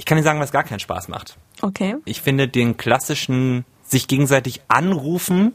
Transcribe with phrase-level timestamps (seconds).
[0.00, 1.36] Ich kann dir sagen, was gar keinen Spaß macht.
[1.60, 1.94] Okay.
[2.06, 5.52] Ich finde den klassischen sich gegenseitig anrufen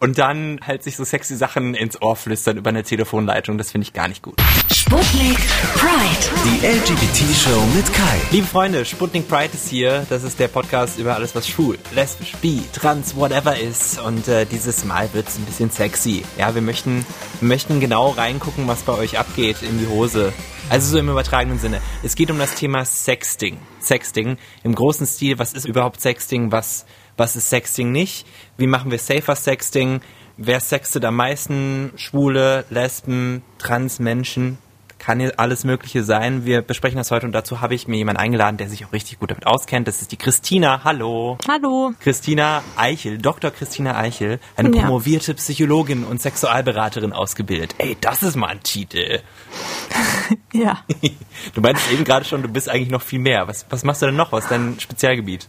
[0.00, 3.86] und dann halt sich so sexy Sachen ins Ohr flüstern über eine Telefonleitung, das finde
[3.86, 4.34] ich gar nicht gut.
[4.70, 5.38] Sputnik
[5.76, 6.28] Pride.
[6.44, 8.20] Die LGBT-Show mit Kai.
[8.32, 10.04] Liebe Freunde, Sputnik Pride ist hier.
[10.10, 13.98] Das ist der Podcast über alles, was schwul, lesbisch, bi, trans, whatever ist.
[13.98, 16.22] Und äh, dieses Mal wird es ein bisschen sexy.
[16.36, 17.06] Ja, wir möchten,
[17.40, 20.34] wir möchten genau reingucken, was bei euch abgeht in die Hose.
[20.70, 21.80] Also so im übertragenen Sinne.
[22.02, 23.58] Es geht um das Thema Sexting.
[23.80, 25.38] Sexting im großen Stil.
[25.38, 26.52] Was ist überhaupt Sexting?
[26.52, 26.86] Was,
[27.16, 28.26] was ist Sexting nicht?
[28.56, 30.00] Wie machen wir safer Sexting?
[30.36, 31.92] Wer sextet am meisten?
[31.96, 34.58] Schwule, Lesben, Transmenschen?
[35.04, 36.46] Kann ja alles Mögliche sein.
[36.46, 39.18] Wir besprechen das heute und dazu habe ich mir jemanden eingeladen, der sich auch richtig
[39.18, 39.86] gut damit auskennt.
[39.86, 40.82] Das ist die Christina.
[40.82, 41.36] Hallo.
[41.46, 41.92] Hallo.
[42.00, 43.50] Christina Eichel, Dr.
[43.50, 44.80] Christina Eichel, eine Ja.
[44.80, 47.74] promovierte Psychologin und Sexualberaterin ausgebildet.
[47.76, 49.20] Ey, das ist mal ein Titel.
[50.54, 50.78] Ja.
[51.54, 53.46] Du meintest eben gerade schon, du bist eigentlich noch viel mehr.
[53.46, 54.32] Was, was machst du denn noch?
[54.32, 55.46] Was ist dein Spezialgebiet?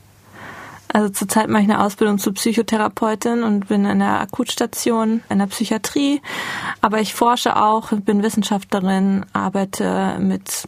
[0.91, 5.47] Also zurzeit mache ich eine Ausbildung zur Psychotherapeutin und bin in der Akutstation in der
[5.47, 6.21] Psychiatrie.
[6.81, 10.67] Aber ich forsche auch, bin Wissenschaftlerin, arbeite mit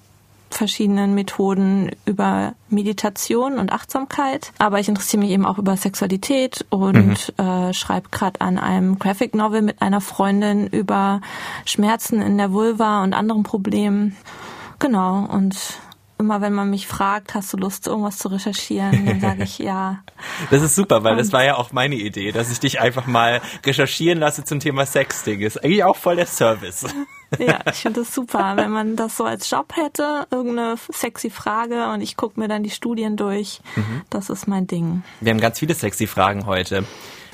[0.49, 4.51] verschiedenen Methoden über Meditation und Achtsamkeit.
[4.57, 9.35] Aber ich interessiere mich eben auch über Sexualität und äh, schreibe gerade an einem Graphic
[9.35, 11.21] Novel mit einer Freundin über
[11.65, 14.15] Schmerzen in der Vulva und anderen Problemen.
[14.79, 15.79] Genau, und
[16.19, 20.03] immer wenn man mich fragt, hast du Lust, irgendwas zu recherchieren, dann sage ich ja.
[20.49, 23.41] Das ist super, weil das war ja auch meine Idee, dass ich dich einfach mal
[23.65, 25.41] recherchieren lasse zum Thema Sexting.
[25.41, 26.85] Ist eigentlich auch voll der Service.
[27.39, 31.91] Ja, ich finde das super, wenn man das so als Job hätte, irgendeine sexy Frage
[31.91, 33.59] und ich gucke mir dann die Studien durch.
[34.09, 35.03] Das ist mein Ding.
[35.19, 36.85] Wir haben ganz viele sexy Fragen heute.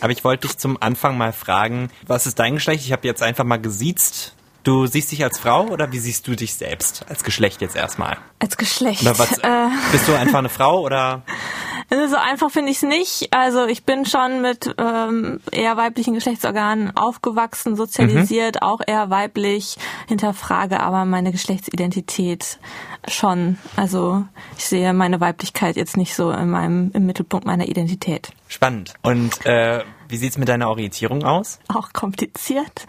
[0.02, 2.84] Aber ich wollte dich zum Anfang mal fragen, was ist dein Geschlecht?
[2.84, 4.36] Ich habe jetzt einfach mal gesiezt.
[4.64, 8.18] Du siehst dich als Frau oder wie siehst du dich selbst als Geschlecht jetzt erstmal?
[8.40, 9.04] Als Geschlecht.
[9.04, 11.24] Was, Äh, bist du einfach eine Frau oder?
[12.10, 13.28] so einfach finde ich es nicht.
[13.34, 20.80] Also ich bin schon mit ähm, eher weiblichen Geschlechtsorganen aufgewachsen, sozialisiert, auch eher weiblich, hinterfrage
[20.80, 22.58] aber meine Geschlechtsidentität
[23.08, 23.58] schon.
[23.76, 24.24] Also
[24.58, 28.30] ich sehe meine Weiblichkeit jetzt nicht so in meinem, im Mittelpunkt meiner Identität.
[28.48, 28.94] Spannend.
[29.02, 31.58] Und äh, wie sieht's mit deiner Orientierung aus?
[31.70, 32.86] Auch kompliziert.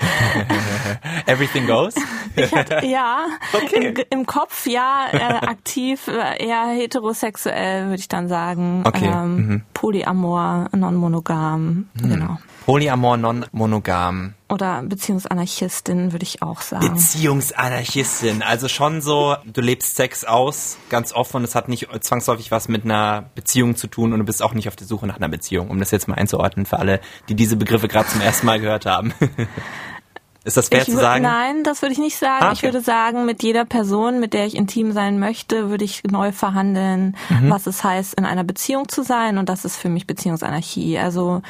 [1.27, 1.95] Everything goes?
[2.37, 3.25] Ich hatte, ja,
[3.55, 3.95] Okay.
[4.11, 8.83] im, im Kopf ja, äh, aktiv, äh, eher heterosexuell, würde ich dann sagen.
[8.87, 9.63] Okay, Ähm, mhm.
[9.73, 12.37] Polyamor, non-monogam, genau.
[12.67, 14.35] Polyamor, non-monogam.
[14.49, 16.93] Oder Beziehungsanarchistin, würde ich auch sagen.
[16.93, 18.43] Beziehungsanarchistin.
[18.43, 22.69] Also schon so, du lebst Sex aus, ganz offen und es hat nicht zwangsläufig was
[22.69, 25.29] mit einer Beziehung zu tun und du bist auch nicht auf der Suche nach einer
[25.29, 28.61] Beziehung, um das jetzt mal einzuordnen für alle, die diese Begriffe gerade zum ersten Mal
[28.61, 29.15] gehört haben.
[30.45, 31.23] Ist das fair ich zu sagen?
[31.23, 32.45] Nein, das würde ich nicht sagen.
[32.45, 32.67] Ah, Ich okay.
[32.67, 37.17] würde sagen, mit jeder Person, mit der ich intim sein möchte, würde ich neu verhandeln,
[37.31, 37.49] Mhm.
[37.51, 39.39] was es heißt, in einer Beziehung zu sein.
[39.39, 40.99] Und das ist für mich Beziehungsanarchie.
[40.99, 41.41] Also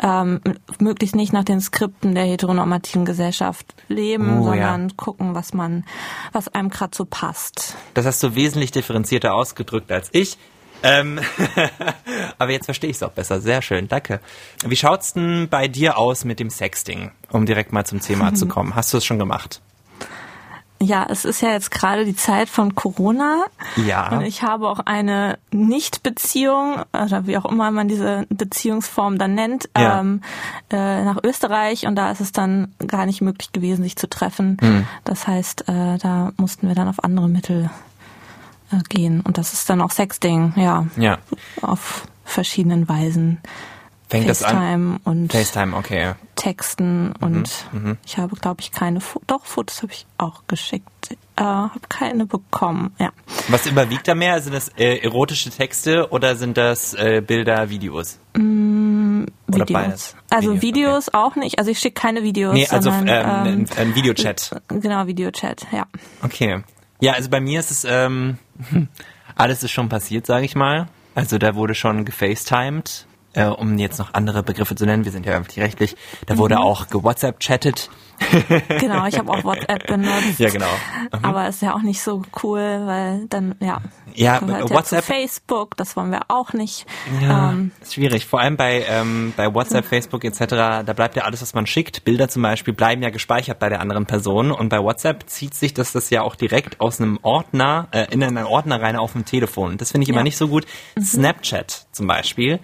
[0.00, 0.40] ähm,
[0.78, 4.72] möglichst nicht nach den Skripten der heteronormativen Gesellschaft leben, Oh, ja.
[4.72, 5.84] sondern gucken, was man,
[6.32, 7.76] was einem gerade so passt.
[7.94, 10.38] Das hast du wesentlich differenzierter ausgedrückt als ich.
[10.84, 11.18] Ähm,
[12.38, 13.40] aber jetzt verstehe ich es auch besser.
[13.40, 14.20] Sehr schön, danke.
[14.64, 18.46] Wie schaut's denn bei dir aus mit dem Sexting, um direkt mal zum Thema zu
[18.46, 18.76] kommen?
[18.76, 19.60] Hast du es schon gemacht?
[20.82, 23.44] Ja, es ist ja jetzt gerade die Zeit von Corona.
[23.76, 24.10] Ja.
[24.10, 29.70] Und ich habe auch eine Nicht-Beziehung, oder wie auch immer man diese Beziehungsform dann nennt,
[29.78, 30.00] Ja.
[30.00, 30.20] ähm,
[30.70, 31.86] äh, nach Österreich.
[31.86, 34.58] Und da ist es dann gar nicht möglich gewesen, sich zu treffen.
[34.60, 34.86] Hm.
[35.04, 37.70] Das heißt, äh, da mussten wir dann auf andere Mittel
[38.82, 39.20] gehen.
[39.20, 40.86] Und das ist dann auch Sexting, ja.
[40.96, 41.18] Ja.
[41.62, 43.40] Auf verschiedenen Weisen.
[44.08, 44.56] Fängt das an?
[44.56, 46.12] FaceTime und FaceTime, okay.
[46.36, 47.50] Texten Mhm, und
[48.04, 49.26] ich habe, glaube ich, keine Fotos.
[49.26, 50.88] Doch, Fotos habe ich auch geschickt.
[51.36, 53.10] Äh, habe keine bekommen, ja.
[53.48, 54.40] Was überwiegt da mehr?
[54.40, 58.18] Sind das äh, erotische Texte oder sind das äh, Bilder, Videos?
[58.34, 58.42] Oder
[59.66, 59.72] Videos.
[59.72, 60.16] beides?
[60.30, 61.58] Also Videos, Videos auch nicht.
[61.58, 62.54] Also ich schicke keine Videos.
[62.54, 64.62] Nee, also sondern, ähm, ein, ein Videochat.
[64.68, 65.86] Genau, Videochat, ja.
[66.22, 66.62] Okay.
[67.00, 68.38] Ja, also bei mir ist es, ähm,
[69.36, 70.86] alles ist schon passiert, sage ich mal.
[71.14, 75.04] Also da wurde schon gefacetimed, äh, um jetzt noch andere Begriffe zu nennen.
[75.04, 75.96] Wir sind ja öffentlich rechtlich.
[76.26, 77.90] Da wurde auch gewhatsapp-chattet.
[78.80, 80.38] Genau, ich habe auch WhatsApp benutzt.
[80.38, 80.68] Ja, genau.
[81.22, 83.80] Aber ist ja auch nicht so cool, weil dann, ja,
[84.14, 86.86] Ja, WhatsApp- zu Facebook, das wollen wir auch nicht.
[87.20, 88.26] Ja, Ähm, ist schwierig.
[88.26, 92.04] Vor allem bei, ähm, bei WhatsApp, Facebook etc., da bleibt ja alles, was man schickt.
[92.04, 94.52] Bilder zum Beispiel bleiben ja gespeichert bei der anderen Person.
[94.52, 98.22] Und bei WhatsApp zieht sich das, das ja auch direkt aus einem Ordner, äh, in
[98.22, 99.76] einen Ordner rein auf dem Telefon.
[99.76, 100.22] Das finde ich immer Ja.
[100.24, 100.66] nicht so gut.
[101.00, 102.60] Snapchat zum Beispiel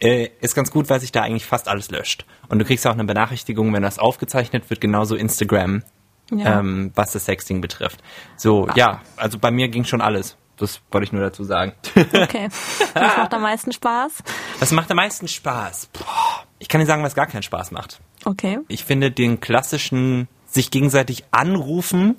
[0.00, 2.24] äh, ist ganz gut, weil sich da eigentlich fast alles löscht.
[2.48, 5.82] Und du kriegst auch eine Benachrichtigung, wenn das aufgezeichnet wird, genauso Instagram,
[6.30, 6.60] Ja.
[6.60, 8.02] ähm, was das Sexting betrifft.
[8.36, 10.36] So, ja, also bei mir ging schon alles.
[10.58, 11.72] Das wollte ich nur dazu sagen.
[12.14, 12.48] Okay.
[12.94, 14.12] Was macht am meisten Spaß?
[14.58, 15.86] Was macht am meisten Spaß?
[15.92, 18.00] Boah, ich kann dir sagen, was gar keinen Spaß macht.
[18.24, 18.58] Okay.
[18.68, 22.16] Ich finde den klassischen sich gegenseitig anrufen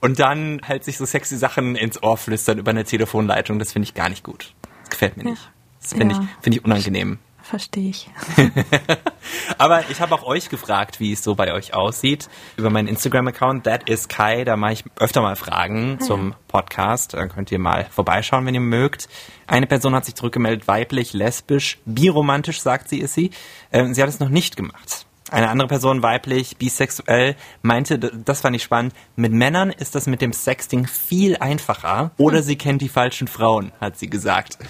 [0.00, 3.84] und dann halt sich so sexy Sachen ins Ohr flüstern über eine Telefonleitung, das finde
[3.88, 4.54] ich gar nicht gut.
[4.82, 5.50] Das gefällt mir nicht.
[5.80, 6.22] Das finde Ja.
[6.22, 7.18] ich, finde ich unangenehm.
[7.42, 8.10] Verstehe ich.
[9.58, 12.28] Aber ich habe auch euch gefragt, wie es so bei euch aussieht.
[12.58, 17.14] Über meinen Instagram-Account, that is Kai, da mache ich öfter mal Fragen zum Podcast.
[17.14, 19.08] Da könnt ihr mal vorbeischauen, wenn ihr mögt.
[19.46, 23.30] Eine Person hat sich zurückgemeldet, weiblich, lesbisch, biromantisch, sagt sie, ist sie.
[23.72, 25.06] Ähm, sie hat es noch nicht gemacht.
[25.30, 30.22] Eine andere Person, weiblich, bisexuell, meinte, das fand ich spannend, mit Männern ist das mit
[30.22, 34.58] dem Sexting viel einfacher oder sie kennt die falschen Frauen, hat sie gesagt.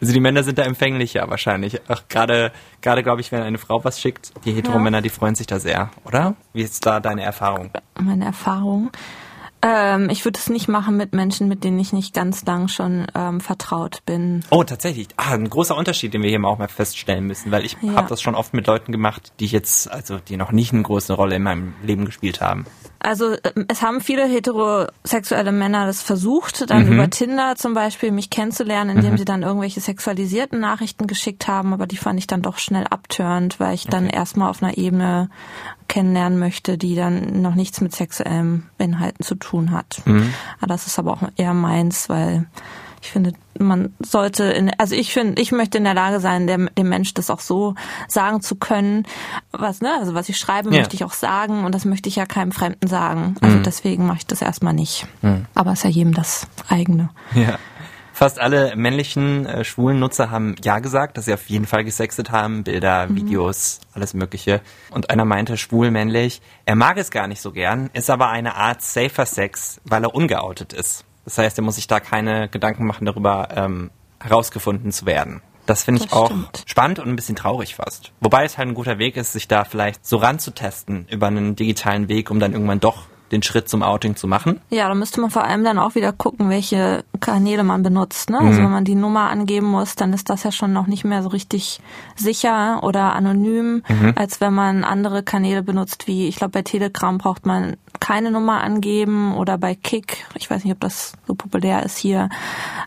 [0.00, 1.80] Also die Männer sind da empfänglicher wahrscheinlich.
[1.88, 2.52] Ach, gerade,
[2.82, 5.90] gerade glaube ich, wenn eine Frau was schickt, die Heteromänner, die freuen sich da sehr,
[6.04, 6.34] oder?
[6.52, 7.70] Wie ist da deine Erfahrung?
[8.00, 8.90] Meine Erfahrung.
[9.68, 13.06] Ähm, ich würde es nicht machen mit Menschen, mit denen ich nicht ganz lang schon
[13.16, 14.44] ähm, vertraut bin.
[14.50, 15.08] Oh, tatsächlich.
[15.16, 17.96] Ah, ein großer Unterschied, den wir hier mal auch mal feststellen müssen, weil ich Ja.
[17.96, 21.12] habe das schon oft mit Leuten gemacht, die jetzt, also die noch nicht eine große
[21.14, 22.64] Rolle in meinem Leben gespielt haben.
[23.00, 28.30] Also ähm, es haben viele heterosexuelle Männer das versucht, dann über Tinder zum Beispiel mich
[28.30, 32.58] kennenzulernen, indem sie dann irgendwelche sexualisierten Nachrichten geschickt haben, aber die fand ich dann doch
[32.58, 35.28] schnell abtörend, weil ich dann erstmal auf einer Ebene
[35.96, 40.02] kennenlernen möchte, die dann noch nichts mit sexuellen Inhalten zu tun hat.
[40.58, 42.46] Aber das ist aber auch eher meins, weil
[43.02, 46.68] ich finde, man sollte, in, also ich finde, ich möchte in der Lage sein, dem,
[46.76, 47.74] dem Mensch das auch so
[48.08, 49.04] sagen zu können,
[49.52, 50.78] was, ne, also was ich schreibe, Ja.
[50.78, 53.36] möchte ich auch sagen und das möchte ich ja keinem Fremden sagen.
[53.40, 55.06] Also deswegen mache ich das erstmal nicht.
[55.54, 57.08] Aber ist ja jedem das eigene.
[57.34, 57.58] Ja.
[58.16, 62.30] Fast alle männlichen äh, schwulen Nutzer haben ja gesagt, dass sie auf jeden Fall gesextet
[62.30, 64.62] haben, Bilder, Videos, alles Mögliche.
[64.90, 68.54] Und einer meinte schwul männlich, er mag es gar nicht so gern, ist aber eine
[68.54, 71.04] Art safer Sex, weil er ungeoutet ist.
[71.26, 75.42] Das heißt, er muss sich da keine Gedanken machen darüber, ähm, herausgefunden zu werden.
[75.66, 76.62] Das finde ich Das auch stimmt.
[76.64, 78.12] spannend und ein bisschen traurig fast.
[78.22, 82.08] Wobei es halt ein guter Weg ist, sich da vielleicht so ranzutesten über einen digitalen
[82.08, 84.60] Weg, um dann irgendwann doch den Schritt zum Outing zu machen.
[84.70, 88.30] Ja, da müsste man vor allem dann auch wieder gucken, welche Kanäle man benutzt.
[88.30, 88.38] Ne?
[88.38, 91.22] Also wenn man die Nummer angeben muss, dann ist das ja schon noch nicht mehr
[91.22, 91.80] so richtig
[92.14, 93.82] sicher oder anonym,
[94.14, 98.62] als wenn man andere Kanäle benutzt, wie ich glaube bei Telegram braucht man keine Nummer
[98.62, 100.26] angeben oder bei Kick.
[100.34, 102.28] Ich weiß nicht, ob das so populär ist hier.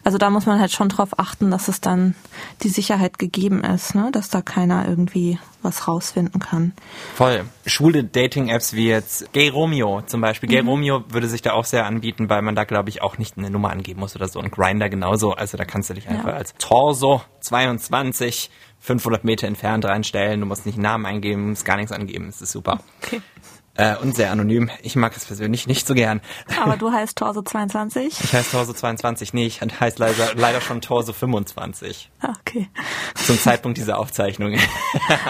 [0.03, 2.15] Also da muss man halt schon drauf achten, dass es dann
[2.63, 4.09] die Sicherheit gegeben ist, ne?
[4.11, 6.73] dass da keiner irgendwie was rausfinden kann.
[7.15, 7.45] Voll.
[7.65, 10.49] Schwule Dating-Apps wie jetzt Gay Romeo zum Beispiel.
[10.49, 13.37] Gay Romeo würde sich da auch sehr anbieten, weil man da, glaube ich, auch nicht
[13.37, 14.39] eine Nummer angeben muss oder so.
[14.39, 15.33] Und Grinder genauso.
[15.33, 20.39] Also da kannst du dich einfach als Torso 22 500 Meter entfernt reinstellen.
[20.39, 22.27] Du musst nicht einen Namen eingeben, musst gar nichts angeben.
[22.27, 22.79] Das ist super.
[23.03, 23.21] Okay.
[23.79, 24.69] Äh, und sehr anonym.
[24.81, 26.19] Ich mag es persönlich nicht so gern.
[26.61, 28.07] Aber du heißt Torso 22?
[28.21, 29.33] Ich heiße Torso 22.
[29.33, 32.11] Nee, ich heiße leider, leider schon Torso 25.
[32.21, 32.67] Ah, Okay.
[33.15, 34.55] Zum Zeitpunkt dieser Aufzeichnung.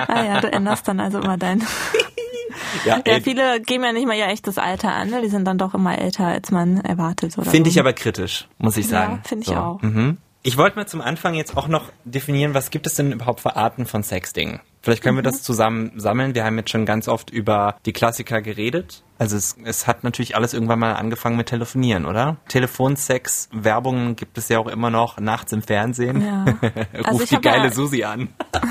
[0.07, 1.60] Ah ja, du änderst dann also immer dein.
[2.86, 5.22] ja, Ja, ey, viele geben ja nicht mal ihr echtes Alter an, ne?
[5.22, 7.34] Die sind dann doch immer älter, als man erwartet?
[7.36, 7.74] Finde so.
[7.74, 9.22] ich aber kritisch, muss ich Ja, sagen.
[9.25, 9.81] finde ich auch.
[9.81, 10.18] Mhm.
[10.42, 13.56] Ich wollte mal zum Anfang jetzt auch noch definieren, was gibt es denn überhaupt für
[13.57, 14.60] Arten von Sexting?
[14.81, 15.31] Vielleicht können wir Mhm.
[15.31, 16.35] das zusammen sammeln.
[16.35, 19.03] Wir haben jetzt schon ganz oft über die Klassiker geredet.
[19.19, 22.38] Also es, es hat natürlich alles irgendwann mal angefangen mit Telefonieren, oder?
[22.48, 26.21] Telefonsex, Werbungen gibt es ja auch immer noch nachts im Fernsehen.
[26.25, 26.46] Ja.
[26.93, 28.29] Also Ruf ich die geile ja- Susi an.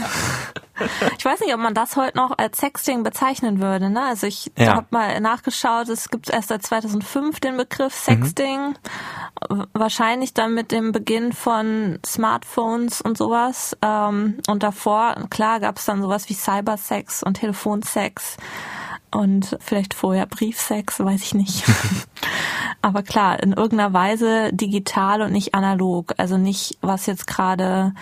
[1.19, 4.01] Ich weiß nicht, ob man das heute noch als Sexting bezeichnen würde, ne?
[4.05, 4.77] Also ich Ja.
[4.77, 8.23] habe mal nachgeschaut, es gibt erst seit 2005 den Begriff Mhm.
[8.23, 8.75] Sexting.
[9.73, 13.77] Wahrscheinlich dann mit dem Beginn von Smartphones und sowas.
[13.83, 18.37] Ähm, und davor, klar, gab es dann sowas wie Cybersex und Telefonsex.
[19.11, 21.65] Und vielleicht vorher Briefsex, weiß ich nicht.
[22.83, 26.15] Aber klar, in irgendeiner Weise digital und nicht analog.
[26.17, 27.93] Also nicht, was jetzt gerade,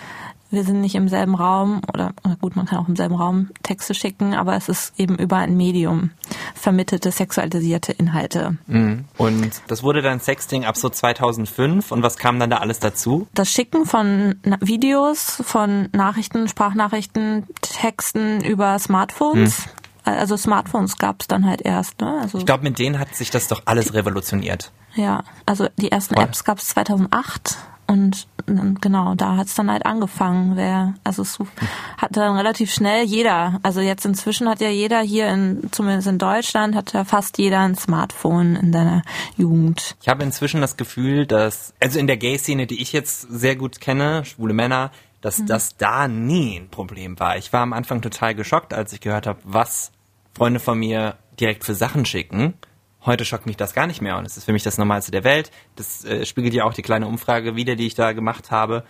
[0.51, 3.95] wir sind nicht im selben Raum oder, gut, man kann auch im selben Raum Texte
[3.95, 6.11] schicken, aber es ist eben über ein Medium
[6.53, 8.57] vermittelte, sexualisierte Inhalte.
[9.17, 11.91] Und das wurde dann Sexting ab so 2005.
[11.91, 13.27] Und was kam dann da alles dazu?
[13.33, 19.67] Das Schicken von Videos, von Nachrichten, Sprachnachrichten, Texten über Smartphones.
[20.15, 22.19] Also Smartphones gab es dann halt erst, ne?
[22.21, 24.71] Also Ich glaube, mit denen hat sich das doch alles revolutioniert.
[24.95, 26.23] Ja, also die ersten Voll.
[26.23, 30.57] Apps gab es 2008 und genau, da hat es dann halt angefangen.
[30.57, 31.39] Wer, also es
[31.97, 36.17] hat dann relativ schnell jeder, also jetzt inzwischen hat ja jeder hier, in, zumindest in
[36.17, 39.03] Deutschland, hat ja fast jeder ein Smartphone in seiner
[39.37, 39.95] Jugend.
[40.01, 43.79] Ich habe inzwischen das Gefühl, dass, also in der Gay-Szene, die ich jetzt sehr gut
[43.79, 47.37] kenne, schwule Männer, dass das da nie ein Problem war.
[47.37, 49.91] Ich war am Anfang total geschockt, als ich gehört habe, was
[50.37, 52.53] Freunde von mir direkt für Sachen schicken.
[53.03, 55.23] Heute schockt mich das gar nicht mehr und es ist für mich das Normalste der
[55.23, 55.49] Welt.
[55.75, 58.83] Das äh, spiegelt ja auch die kleine Umfrage wieder, die ich da gemacht habe.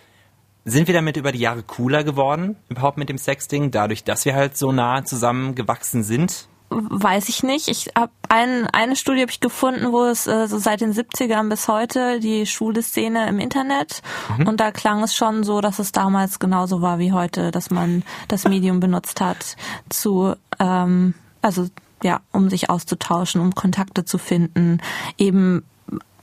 [0.66, 4.34] Sind wir damit über die Jahre cooler geworden, überhaupt mit dem Sexting, dadurch, dass wir
[4.34, 6.48] halt so nah zusammengewachsen sind?
[6.70, 7.68] weiß ich nicht.
[7.68, 11.48] Ich habe ein, eine Studie habe ich gefunden, wo es äh, so seit den 70ern
[11.48, 14.02] bis heute die schwule Szene im Internet
[14.36, 14.48] mhm.
[14.48, 18.02] und da klang es schon so, dass es damals genauso war wie heute, dass man
[18.28, 19.56] das Medium benutzt hat
[19.88, 21.14] zu ähm,
[21.48, 21.68] also
[22.02, 24.78] ja, um sich auszutauschen, um Kontakte zu finden,
[25.16, 25.64] eben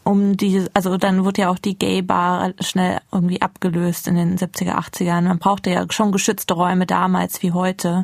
[0.04, 4.76] um die, also dann wurde ja auch die Gay-Bar schnell irgendwie abgelöst in den 70er,
[4.76, 5.22] 80ern.
[5.22, 8.04] Man brauchte ja schon geschützte Räume damals wie heute,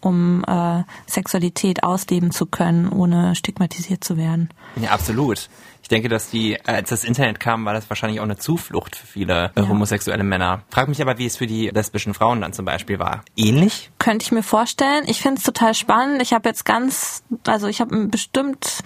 [0.00, 4.50] um äh, Sexualität ausleben zu können, ohne stigmatisiert zu werden.
[4.74, 5.48] Ja, absolut.
[5.86, 9.06] Ich denke, dass die, als das Internet kam, war das wahrscheinlich auch eine Zuflucht für
[9.06, 9.68] viele ja.
[9.68, 10.62] homosexuelle Männer.
[10.68, 13.22] Frag mich aber, wie es für die lesbischen Frauen dann zum Beispiel war.
[13.36, 13.92] Ähnlich?
[14.00, 15.04] Könnte ich mir vorstellen.
[15.06, 16.20] Ich finde es total spannend.
[16.22, 18.82] Ich habe jetzt ganz, also ich habe bestimmt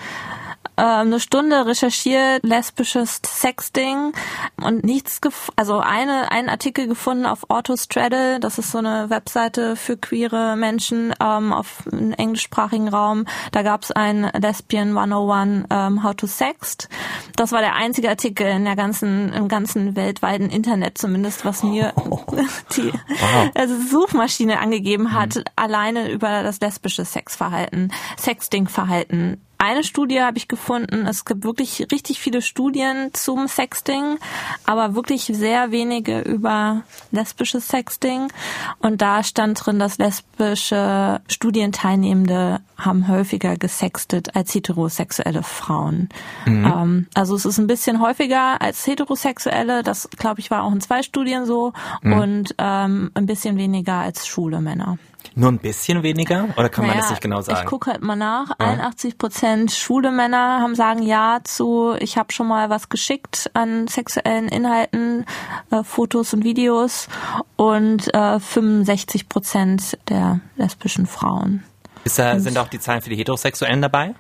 [0.77, 4.12] äh, eine Stunde recherchiert, lesbisches Sexting
[4.62, 5.21] und nichts,
[5.57, 11.15] also eine, einen Artikel gefunden auf Autostraddle, das ist so eine Webseite für queere Menschen
[11.21, 13.27] ähm, auf im englischsprachigen Raum.
[13.53, 16.89] Da gab es ein Lesbian 101 ähm, How to Sext.
[17.37, 21.93] Das war der einzige Artikel in der ganzen, im ganzen weltweiten Internet zumindest, was mir
[22.77, 23.50] die wow.
[23.55, 25.45] also Suchmaschine angegeben hat, mhm.
[25.57, 31.07] alleine über das lesbische Sexverhalten, Sexting-Verhalten eine Studie habe ich gefunden.
[31.07, 34.17] Es gibt wirklich richtig viele Studien zum Sexting,
[34.64, 38.29] aber wirklich sehr wenige über lesbisches Sexting.
[38.79, 46.09] Und da stand drin, dass lesbische Studienteilnehmende haben häufiger gesextet als heterosexuelle Frauen.
[46.47, 46.64] Mhm.
[46.64, 49.83] Ähm, also es ist ein bisschen häufiger als heterosexuelle.
[49.83, 51.75] Das, glaube ich, war auch in zwei Studien so.
[52.00, 52.12] Mhm.
[52.14, 54.97] Und ähm, ein bisschen weniger als schwule Männer.
[55.35, 56.49] Nur ein bisschen weniger?
[56.57, 57.61] Oder kann naja, man das nicht genau sagen?
[57.61, 58.50] Ich gucke halt mal nach.
[58.50, 58.67] Ja.
[58.67, 63.87] 81 Prozent schwule Männer haben sagen ja zu, ich habe schon mal was geschickt an
[63.89, 65.25] sexuellen Inhalten,
[65.71, 67.09] äh, Fotos und Videos.
[67.57, 71.65] Und äh, 65 Prozent der lesbischen Frauen.
[72.17, 74.15] Da, sind auch die Zahlen für die Heterosexuellen dabei?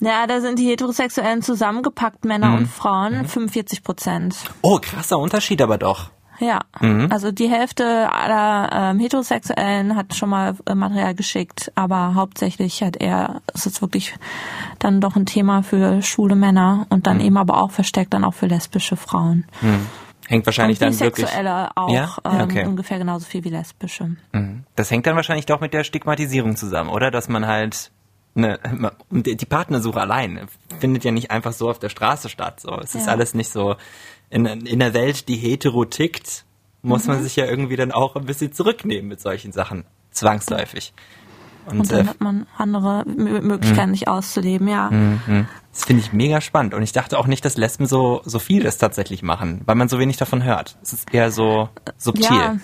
[0.00, 2.58] Ja, da sind die Heterosexuellen zusammengepackt, Männer mhm.
[2.58, 3.28] und Frauen, mhm.
[3.28, 4.36] 45 Prozent.
[4.60, 6.10] Oh, krasser Unterschied aber doch.
[6.42, 7.06] Ja, mhm.
[7.10, 12.96] also die Hälfte aller ähm, Heterosexuellen hat schon mal äh, Material geschickt, aber hauptsächlich hat
[12.96, 14.14] er, es ist wirklich
[14.80, 17.24] dann doch ein Thema für schwule Männer und dann mhm.
[17.24, 19.44] eben aber auch versteckt dann auch für lesbische Frauen.
[19.60, 19.86] Mhm.
[20.26, 21.28] Hängt wahrscheinlich und dann wirklich.
[21.28, 22.08] auch ja?
[22.24, 22.62] Ja, okay.
[22.62, 24.16] ähm, ungefähr genauso viel wie lesbische.
[24.32, 24.64] Mhm.
[24.74, 27.12] Das hängt dann wahrscheinlich doch mit der Stigmatisierung zusammen, oder?
[27.12, 27.92] Dass man halt
[28.34, 28.58] ne,
[29.10, 30.48] die Partnersuche allein
[30.80, 32.60] findet ja nicht einfach so auf der Straße statt.
[32.60, 33.00] So, es ja.
[33.00, 33.76] ist alles nicht so
[34.30, 36.44] in, in der Welt, die hetero tickt,
[36.82, 37.14] muss mhm.
[37.14, 39.84] man sich ja irgendwie dann auch ein bisschen zurücknehmen mit solchen Sachen.
[40.10, 40.92] Zwangsläufig.
[41.66, 43.94] Und, und dann äh, hat man andere Möglichkeiten, mhm.
[43.94, 44.90] sich auszuleben, ja.
[44.90, 45.46] Mhm.
[45.72, 46.74] Das finde ich mega spannend.
[46.74, 49.88] Und ich dachte auch nicht, dass Lesben so, so viel das tatsächlich machen, weil man
[49.88, 50.76] so wenig davon hört.
[50.82, 52.36] Es ist eher so subtil.
[52.36, 52.56] Ja,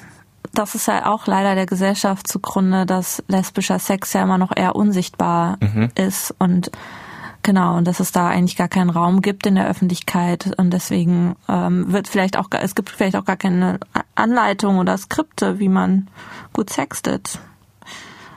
[0.52, 4.76] das ist ja auch leider der Gesellschaft zugrunde, dass lesbischer Sex ja immer noch eher
[4.76, 5.90] unsichtbar mhm.
[5.94, 6.70] ist und
[7.42, 11.34] Genau, und dass es da eigentlich gar keinen Raum gibt in der Öffentlichkeit und deswegen
[11.48, 13.78] ähm, wird vielleicht auch, es gibt vielleicht auch gar keine
[14.16, 16.08] Anleitung oder Skripte, wie man
[16.52, 17.38] gut sextet.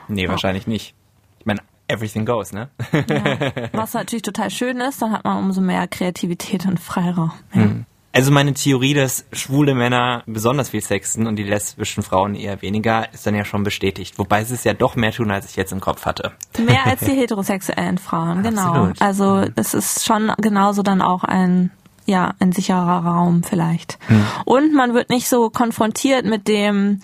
[0.08, 0.94] Nee, wahrscheinlich nicht.
[1.40, 2.70] Ich meine, everything goes, ne?
[2.92, 7.32] Ja, was natürlich total schön ist, dann hat man umso mehr Kreativität und Freiraum.
[7.52, 7.60] Ja.
[7.60, 7.86] Mhm.
[8.12, 13.12] Also meine Theorie, dass schwule Männer besonders viel sexten und die lesbischen Frauen eher weniger,
[13.12, 14.18] ist dann ja schon bestätigt.
[14.18, 16.32] Wobei sie es ja doch mehr tun, als ich jetzt im Kopf hatte.
[16.58, 18.72] Mehr als die heterosexuellen Frauen, genau.
[18.72, 19.02] Absolut.
[19.02, 21.70] Also es ist schon genauso dann auch ein
[22.04, 23.98] ja, ein sicherer Raum vielleicht.
[24.08, 24.24] Hm.
[24.44, 27.00] Und man wird nicht so konfrontiert mit dem,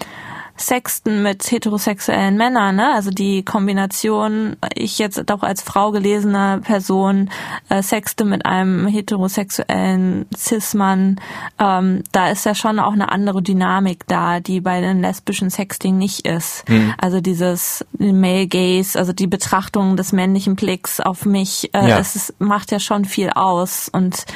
[0.61, 2.93] Sexten mit heterosexuellen Männern, ne?
[2.95, 7.31] Also die Kombination, ich jetzt doch als Frau gelesene Person
[7.69, 11.21] äh, sexte mit einem heterosexuellen Cis-Mann,
[11.59, 15.97] ähm, da ist ja schon auch eine andere Dynamik da, die bei den lesbischen Sexting
[15.97, 16.69] nicht ist.
[16.69, 16.95] Mhm.
[16.99, 21.99] Also dieses Male Gaze, also die Betrachtung des männlichen Blicks auf mich, äh, ja.
[21.99, 24.27] es macht ja schon viel aus und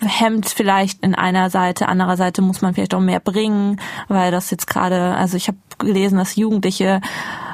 [0.00, 4.50] hemmt vielleicht in einer Seite, anderer Seite muss man vielleicht auch mehr bringen, weil das
[4.50, 7.00] jetzt gerade, also ich habe gelesen, dass jugendliche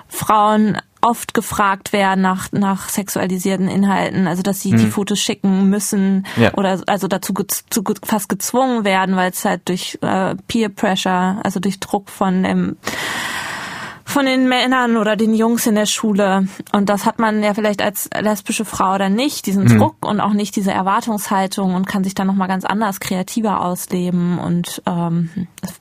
[0.08, 4.78] Frauen oft gefragt werden nach, nach sexualisierten Inhalten, also dass sie hm.
[4.78, 6.54] die Fotos schicken müssen ja.
[6.54, 11.60] oder also dazu zu, fast gezwungen werden, weil es halt durch äh, Peer Pressure, also
[11.60, 12.76] durch Druck von dem
[14.14, 16.46] von den Männern oder den Jungs in der Schule.
[16.72, 19.78] Und das hat man ja vielleicht als lesbische Frau dann nicht, diesen mhm.
[19.78, 24.38] Druck und auch nicht diese Erwartungshaltung und kann sich dann nochmal ganz anders kreativer ausleben.
[24.38, 25.80] Und ähm, das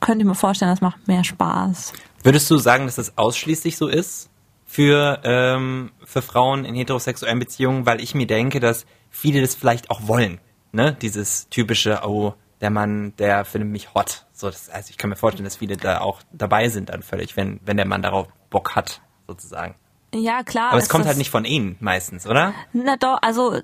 [0.00, 1.94] könnte ich mir vorstellen, das macht mehr Spaß.
[2.22, 4.28] Würdest du sagen, dass das ausschließlich so ist?
[4.70, 9.90] für, ähm, für Frauen in heterosexuellen Beziehungen, weil ich mir denke, dass viele das vielleicht
[9.90, 10.40] auch wollen.
[10.72, 10.94] Ne?
[11.00, 14.24] Dieses typische, oh, der Mann, der findet mich hot.
[14.32, 17.36] So, das, also ich kann mir vorstellen, dass viele da auch dabei sind dann völlig,
[17.36, 19.74] wenn, wenn der Mann darauf Bock hat, sozusagen.
[20.14, 20.70] Ja, klar.
[20.70, 22.54] Aber es kommt halt nicht von ihnen meistens, oder?
[22.72, 23.60] Na doch, also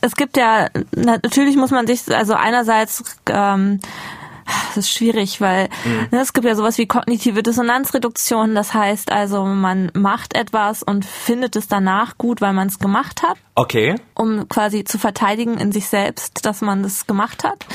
[0.00, 3.80] es gibt ja, na, natürlich muss man sich, also einerseits, ähm,
[4.68, 5.68] das ist schwierig, weil
[6.10, 8.54] ne, es gibt ja sowas wie kognitive Dissonanzreduktion.
[8.54, 13.22] Das heißt also, man macht etwas und findet es danach gut, weil man es gemacht
[13.22, 13.96] hat, Okay.
[14.14, 17.66] um quasi zu verteidigen in sich selbst, dass man das gemacht hat.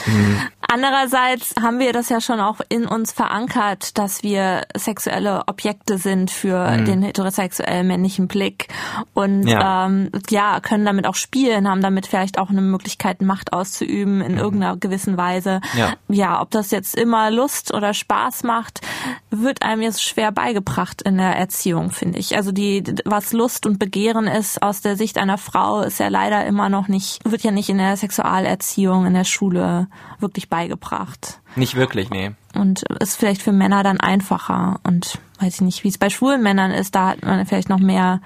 [0.67, 6.32] Andererseits haben wir das ja schon auch in uns verankert, dass wir sexuelle Objekte sind
[6.32, 8.67] für den heterosexuellen männlichen Blick
[9.13, 9.86] und Ja.
[9.86, 14.38] ähm, ja, können damit auch spielen, haben damit vielleicht auch eine Möglichkeit, Macht auszuüben in
[14.38, 15.62] irgendeiner gewissen Weise.
[15.75, 15.94] Ja.
[16.08, 18.82] ja, ob das jetzt immer Lust oder Spaß macht,
[19.29, 22.36] wird einem jetzt schwer beigebracht in der Erziehung, finde ich.
[22.36, 26.46] Also die, was Lust und Begehren ist aus der Sicht einer Frau, ist ja leider
[26.46, 29.88] immer noch nicht, wird ja nicht in der Sexualerziehung in der Schule
[30.20, 31.41] wirklich beigebracht.
[31.55, 32.32] Nicht wirklich, nee.
[32.53, 36.41] Und ist vielleicht für Männer dann einfacher und weiß ich nicht, wie es bei schwulen
[36.41, 38.22] Männern ist, da hat man vielleicht noch mehr.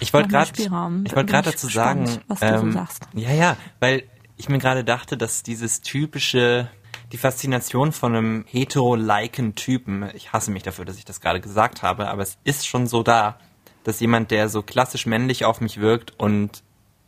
[0.00, 1.04] Ich wollte noch mehr gerade, Spielraum.
[1.06, 3.08] ich wollte gerade ich dazu gespannt, sagen, was du so ähm, sagst.
[3.14, 4.04] ja, ja, weil
[4.36, 6.68] ich mir gerade dachte, dass dieses typische,
[7.12, 11.82] die Faszination von einem hetero-liken Typen, ich hasse mich dafür, dass ich das gerade gesagt
[11.82, 13.38] habe, aber es ist schon so da,
[13.84, 16.62] dass jemand, der so klassisch männlich auf mich wirkt und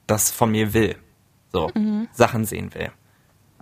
[0.06, 0.96] das von mir will,
[1.52, 2.08] so Mhm.
[2.12, 2.90] Sachen sehen will.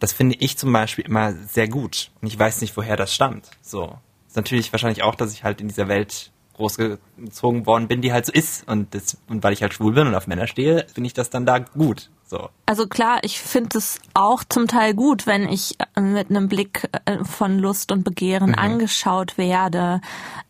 [0.00, 2.10] Das finde ich zum Beispiel immer sehr gut.
[2.20, 3.50] Und ich weiß nicht, woher das stammt.
[3.62, 3.96] So.
[4.26, 6.30] Ist natürlich wahrscheinlich auch, dass ich halt in dieser Welt
[6.78, 8.66] großgezogen worden bin, die halt so ist.
[8.68, 11.30] Und, das, und weil ich halt schwul bin und auf Männer stehe, finde ich das
[11.30, 12.10] dann da gut.
[12.26, 12.48] So.
[12.66, 16.88] Also klar, ich finde es auch zum Teil gut, wenn ich äh, mit einem Blick
[17.04, 18.58] äh, von Lust und Begehren Mhm.
[18.58, 20.00] angeschaut werde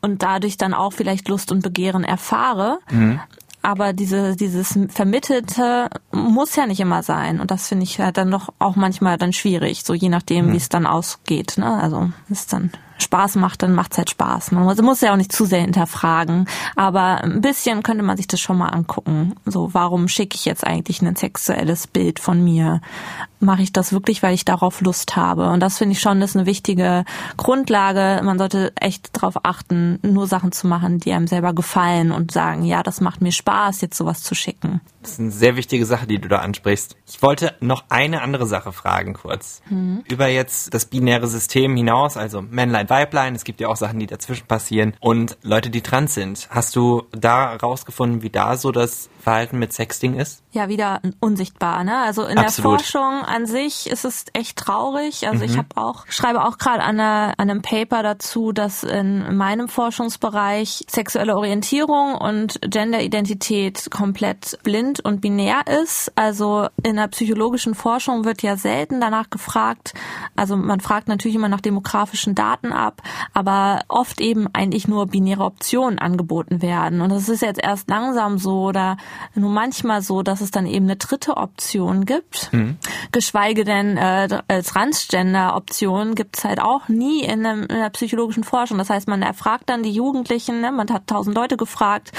[0.00, 2.78] und dadurch dann auch vielleicht Lust und Begehren erfahre.
[2.90, 3.20] Mhm.
[3.64, 7.40] Aber diese, dieses Vermittelte muss ja nicht immer sein.
[7.40, 10.52] Und das finde ich halt dann doch auch manchmal dann schwierig, so je nachdem, Mhm.
[10.52, 11.54] wie es dann ausgeht.
[11.56, 11.66] Ne?
[11.82, 14.52] Also es dann Spaß macht, dann macht es halt Spaß.
[14.52, 16.46] Man muss, muss ja auch nicht zu sehr hinterfragen.
[16.76, 19.34] Aber ein bisschen könnte man sich das schon mal angucken.
[19.44, 22.80] So, warum schicke ich jetzt eigentlich ein sexuelles Bild von mir?
[23.40, 25.50] Mache ich das wirklich, weil ich darauf Lust habe?
[25.50, 27.04] Und das finde ich schon, ist eine wichtige
[27.36, 28.22] Grundlage.
[28.24, 32.64] Man sollte echt darauf achten, nur Sachen zu machen, die einem selber gefallen und sagen,
[32.64, 34.80] ja, das macht mir Spaß, jetzt sowas zu schicken.
[35.02, 36.96] Das ist eine sehr wichtige Sache, die du da ansprichst.
[37.06, 39.60] Ich wollte noch eine andere Sache fragen kurz.
[40.08, 44.06] Über jetzt das binäre System hinaus, also Männlein, Weiblein, es gibt ja auch Sachen, die
[44.06, 46.48] dazwischen passieren und Leute, die trans sind.
[46.50, 50.42] Hast du da rausgefunden, wie da so das Verhalten mit Sexting ist?
[50.52, 51.82] ja wieder unsichtbar.
[51.82, 51.98] Ne?
[51.98, 52.78] Also in Absolut.
[52.78, 55.26] der Forschung an sich ist es echt traurig.
[55.26, 59.36] Also ich habe auch schreibe auch gerade an, einer- an einem Paper dazu, dass in
[59.36, 66.12] meinem Forschungsbereich sexuelle Orientierung und Genderidentität komplett blind und binär ist.
[66.14, 69.94] Also in der psychologischen Forschung wird ja selten danach gefragt.
[70.36, 75.42] Also man fragt natürlich immer nach demografischen Daten ab, aber oft eben eigentlich nur binäre
[75.44, 77.00] Optionen angeboten werden.
[77.00, 78.96] Und das ist jetzt erst langsam so oder
[79.34, 82.50] nur manchmal so, dass es dann eben eine dritte Option gibt.
[83.12, 88.78] Geschweige denn äh, Transgender-Optionen gibt es halt auch nie in, einem, in der psychologischen Forschung.
[88.78, 90.72] Das heißt, man erfragt dann die Jugendlichen, ne?
[90.72, 92.12] man hat tausend Leute gefragt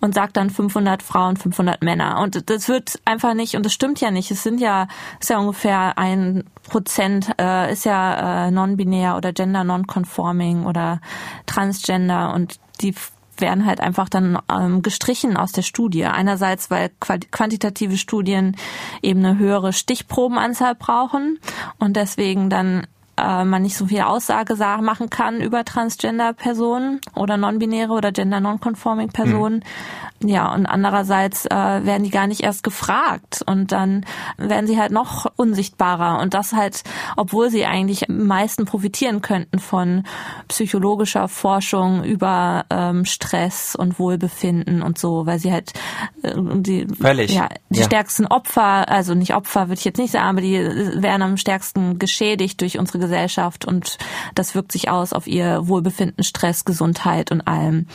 [0.00, 2.20] und sagt dann 500 Frauen, 500 Männer.
[2.20, 4.88] Und das wird einfach nicht, und das stimmt ja nicht, es sind ja,
[5.20, 11.00] ist ja ungefähr ein Prozent, äh, ist ja äh, non-binär oder gender non-conforming oder
[11.46, 12.94] transgender und die
[13.40, 16.04] werden halt einfach dann ähm, gestrichen aus der Studie.
[16.04, 18.56] Einerseits, weil quantitative Studien
[19.02, 21.38] eben eine höhere Stichprobenanzahl brauchen
[21.78, 22.86] und deswegen dann
[23.18, 28.40] äh, man nicht so viel Aussage sa- machen kann über Transgender-Personen oder non-binäre oder gender
[28.40, 29.64] non-conforming Personen.
[30.20, 34.04] Ja, und andererseits äh, werden die gar nicht erst gefragt und dann
[34.36, 36.82] werden sie halt noch unsichtbarer und das halt,
[37.16, 40.02] obwohl sie eigentlich am meisten profitieren könnten von
[40.48, 45.72] psychologischer Forschung über ähm, Stress und Wohlbefinden und so, weil sie halt
[46.22, 47.32] äh, die, Völlig.
[47.32, 47.84] ja, die Ja.
[47.84, 51.98] stärksten Opfer, also nicht Opfer würde ich jetzt nicht sagen, aber die werden am stärksten
[52.00, 53.96] geschädigt durch unsere Gesellschaft und
[54.34, 57.86] das wirkt sich aus auf ihr Wohlbefinden, Stress, Gesundheit und allem.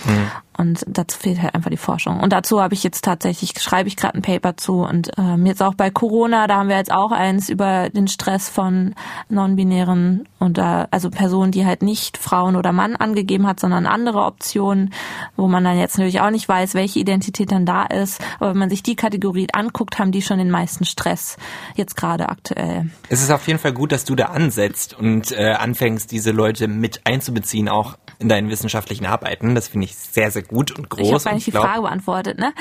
[0.55, 2.19] Und dazu fehlt halt einfach die Forschung.
[2.19, 5.63] Und dazu habe ich jetzt tatsächlich, schreibe ich gerade ein Paper zu und ähm, jetzt
[5.63, 8.93] auch bei Corona, da haben wir jetzt auch eins über den Stress von
[9.29, 14.93] non-binären und also Personen, die halt nicht Frauen oder Mann angegeben hat, sondern andere Optionen,
[15.35, 18.21] wo man dann jetzt natürlich auch nicht weiß, welche Identität dann da ist.
[18.39, 21.37] Aber wenn man sich die Kategorie anguckt, haben die schon den meisten Stress
[21.75, 22.89] jetzt gerade aktuell.
[23.09, 26.67] Es ist auf jeden Fall gut, dass du da ansetzt und äh, anfängst, diese Leute
[26.67, 29.53] mit einzubeziehen, auch in deinen wissenschaftlichen Arbeiten.
[29.55, 31.01] Das finde ich sehr, sehr gut und groß.
[31.01, 32.53] Ich habe und eigentlich die glaub- Frage beantwortet, ne?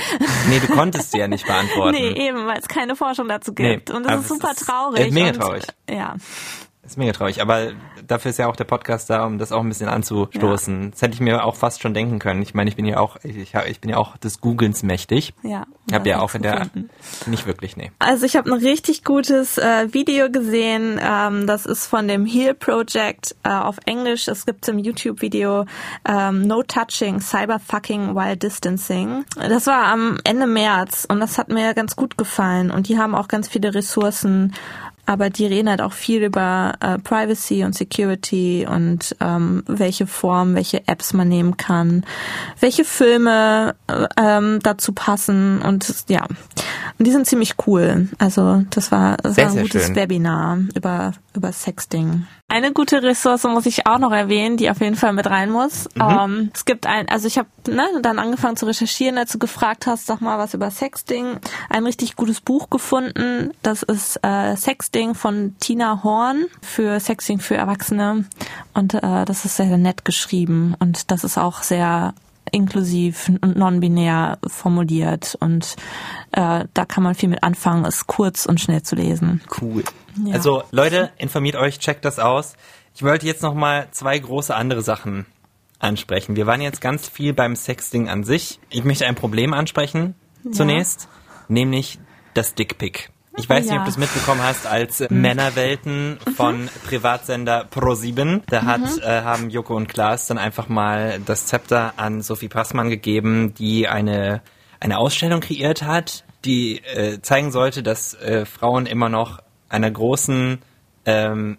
[0.49, 1.93] Nee, du konntest sie ja nicht beantworten.
[1.99, 3.89] Nee, eben, weil es keine Forschung dazu gibt.
[3.89, 5.01] Nee, und das ist super ist- traurig.
[5.09, 5.65] äh, mega und, traurig.
[5.87, 6.17] äh, Ja.
[6.93, 7.73] Ist mega traurig, aber
[8.07, 10.91] dafür ist ja auch der Podcast da, um das auch ein bisschen anzustoßen.
[10.91, 12.43] Das hätte ich mir auch fast schon denken können.
[12.43, 15.35] Ich meine, ich bin ja auch, ich, ich bin ja auch des Googlens mächtig.
[15.43, 15.67] Ja.
[15.89, 16.69] Ich habe ja auch in der,
[17.27, 17.91] nicht wirklich, nee.
[17.99, 21.01] Also ich habe ein richtig gutes äh, Video gesehen.
[21.03, 24.29] Ähm, das ist von dem Heal Project äh, auf Englisch.
[24.29, 25.65] Es gibt im YouTube-Video
[26.07, 29.25] ähm, No Touching, Cyberfucking While Distancing.
[29.37, 32.71] Das war am Ende März und das hat mir ganz gut gefallen.
[32.71, 34.55] Und die haben auch ganz viele Ressourcen.
[35.13, 40.55] Aber die reden halt auch viel über äh, Privacy und Security und ähm, welche Form,
[40.55, 42.07] welche Apps man nehmen kann,
[42.61, 46.27] welche Filme äh, ähm, dazu passen und ja,
[47.03, 48.09] und die sind ziemlich cool.
[48.19, 49.97] Also das war, das Sehr, war ein sehr gutes schön.
[49.97, 52.29] Webinar über über Sexting.
[52.47, 55.89] Eine gute Ressource muss ich auch noch erwähnen, die auf jeden Fall mit rein muss.
[55.97, 56.01] Mhm.
[56.01, 59.89] Ähm, es gibt ein, also ich habe ne, dann angefangen zu recherchieren, als du gefragt
[59.89, 61.41] hast, sag mal was über Sexting.
[61.69, 63.51] Ein richtig gutes Buch gefunden.
[63.65, 68.27] Das ist äh, Sexting von Tina Horn für Sexting für Erwachsene
[68.75, 72.15] und äh, das ist sehr nett geschrieben und das ist auch sehr
[72.51, 75.77] inklusiv und non-binär formuliert und
[76.33, 79.41] äh, da kann man viel mit anfangen, ist kurz und schnell zu lesen.
[79.61, 79.85] Cool.
[80.25, 80.35] Ja.
[80.35, 82.55] Also Leute, informiert euch, checkt das aus.
[82.95, 85.27] Ich wollte jetzt noch mal zwei große andere Sachen
[85.79, 86.37] ansprechen.
[86.37, 88.61] Wir waren jetzt ganz viel beim Sexting an sich.
[88.71, 90.15] Ich möchte ein Problem ansprechen
[90.53, 91.09] zunächst,
[91.49, 91.99] nämlich
[92.35, 93.11] das Dickpick.
[93.37, 93.79] Ich weiß nicht, Ja.
[93.81, 98.43] ob du es mitbekommen hast, als äh, Männerwelten von Privatsender Pro7.
[98.47, 102.91] Da hat, äh, haben Joko und Klaas dann einfach mal das Zepter an Sophie Passmann
[102.91, 104.43] gegeben, die eine,
[104.81, 110.59] eine Ausstellung kreiert hat, die äh, zeigen sollte, dass äh, Frauen immer noch einer großen
[111.07, 111.57] ähm,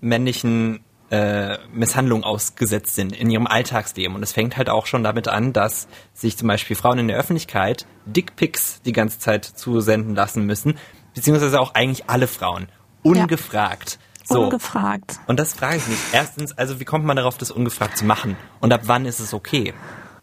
[0.00, 4.16] männlichen äh, Misshandlung ausgesetzt sind in ihrem Alltagsleben.
[4.16, 7.18] Und es fängt halt auch schon damit an, dass sich zum Beispiel Frauen in der
[7.18, 10.78] Öffentlichkeit Dickpics die ganze Zeit zusenden lassen müssen,
[11.14, 12.68] beziehungsweise auch eigentlich alle Frauen.
[13.02, 13.98] Ungefragt.
[14.24, 14.44] So.
[14.44, 15.20] Ungefragt.
[15.26, 15.98] Und das frage ich mich.
[16.12, 18.36] Erstens, also wie kommt man darauf, das ungefragt zu machen?
[18.60, 19.74] Und ab wann ist es okay?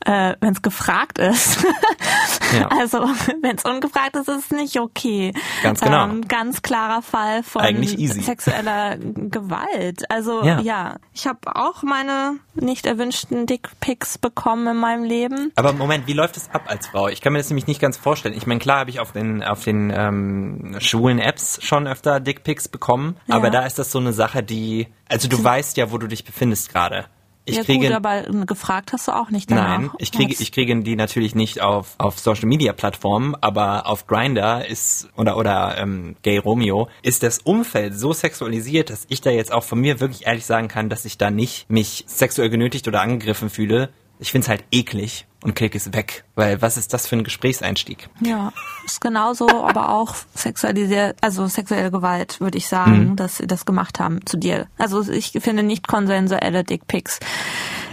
[0.04, 1.64] Äh, wenn es gefragt ist.
[2.54, 2.68] Ja.
[2.68, 3.00] Also
[3.42, 5.34] wenn es ungefragt ist, ist es nicht okay.
[5.64, 6.06] Ganz genau.
[6.06, 10.10] Ähm, ganz klarer Fall von sexueller Gewalt.
[10.10, 10.60] Also Ja.
[10.62, 15.52] ja, ich habe auch meine nicht erwünschten Dickpics bekommen in meinem Leben.
[15.56, 17.08] Aber Moment, wie läuft es ab als Frau?
[17.08, 18.36] Ich kann mir das nämlich nicht ganz vorstellen.
[18.36, 22.68] Ich meine, klar habe ich auf den auf den ähm, schwulen Apps schon öfter Dickpics
[22.68, 23.36] bekommen, Ja.
[23.36, 26.24] aber da ist das so eine Sache, die also du weißt ja, wo du dich
[26.26, 27.06] befindest gerade.
[27.46, 29.80] Ich ja kriege gut, aber gefragt hast du auch nicht danach.
[29.80, 34.06] Nein, ich kriege ich kriege die natürlich nicht auf auf Social Media Plattformen, aber auf
[34.06, 39.32] Grinder ist oder oder ähm, Gay Romeo ist das Umfeld so sexualisiert, dass ich da
[39.32, 42.88] jetzt auch von mir wirklich ehrlich sagen kann, dass ich da nicht mich sexuell genötigt
[42.88, 43.90] oder angegriffen fühle.
[44.22, 48.08] Ich find's halt eklig und klicke es weg, weil was ist das für ein Gesprächseinstieg?
[48.20, 48.54] Ja,
[48.86, 53.16] ist genauso, aber auch sexualisiert, also sexuelle Gewalt, würde ich sagen, Mhm.
[53.16, 54.68] dass sie das gemacht haben zu dir.
[54.78, 57.20] Also ich finde nicht konsensuelle Dickpics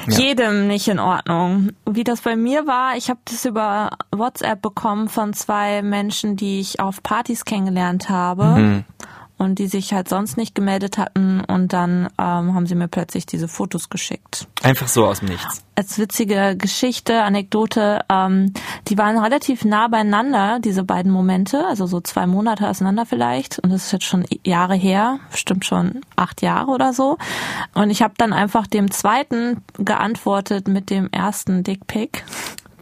[0.07, 1.71] jedem nicht in Ordnung.
[1.85, 6.61] Wie das bei mir war, ich habe das über WhatsApp bekommen von zwei Menschen, die
[6.61, 8.45] ich auf Partys kennengelernt habe.
[8.45, 8.85] Mhm.
[9.39, 13.25] Und die sich halt sonst nicht gemeldet hatten und dann ähm, haben sie mir plötzlich
[13.25, 15.63] diese Fotos geschickt Einfach so aus dem Nichts.
[15.77, 18.53] als witzige Geschichte, Anekdote, ähm,
[18.89, 23.61] die waren relativ nah beieinander, diese beiden Momente, also so zwei Monate auseinander vielleicht.
[23.61, 27.19] Und das ist jetzt schon Jahre her, bestimmt schon acht Jahre oder so.
[27.75, 32.25] Und ich habe dann einfach dem zweiten geantwortet mit dem ersten Dickpick.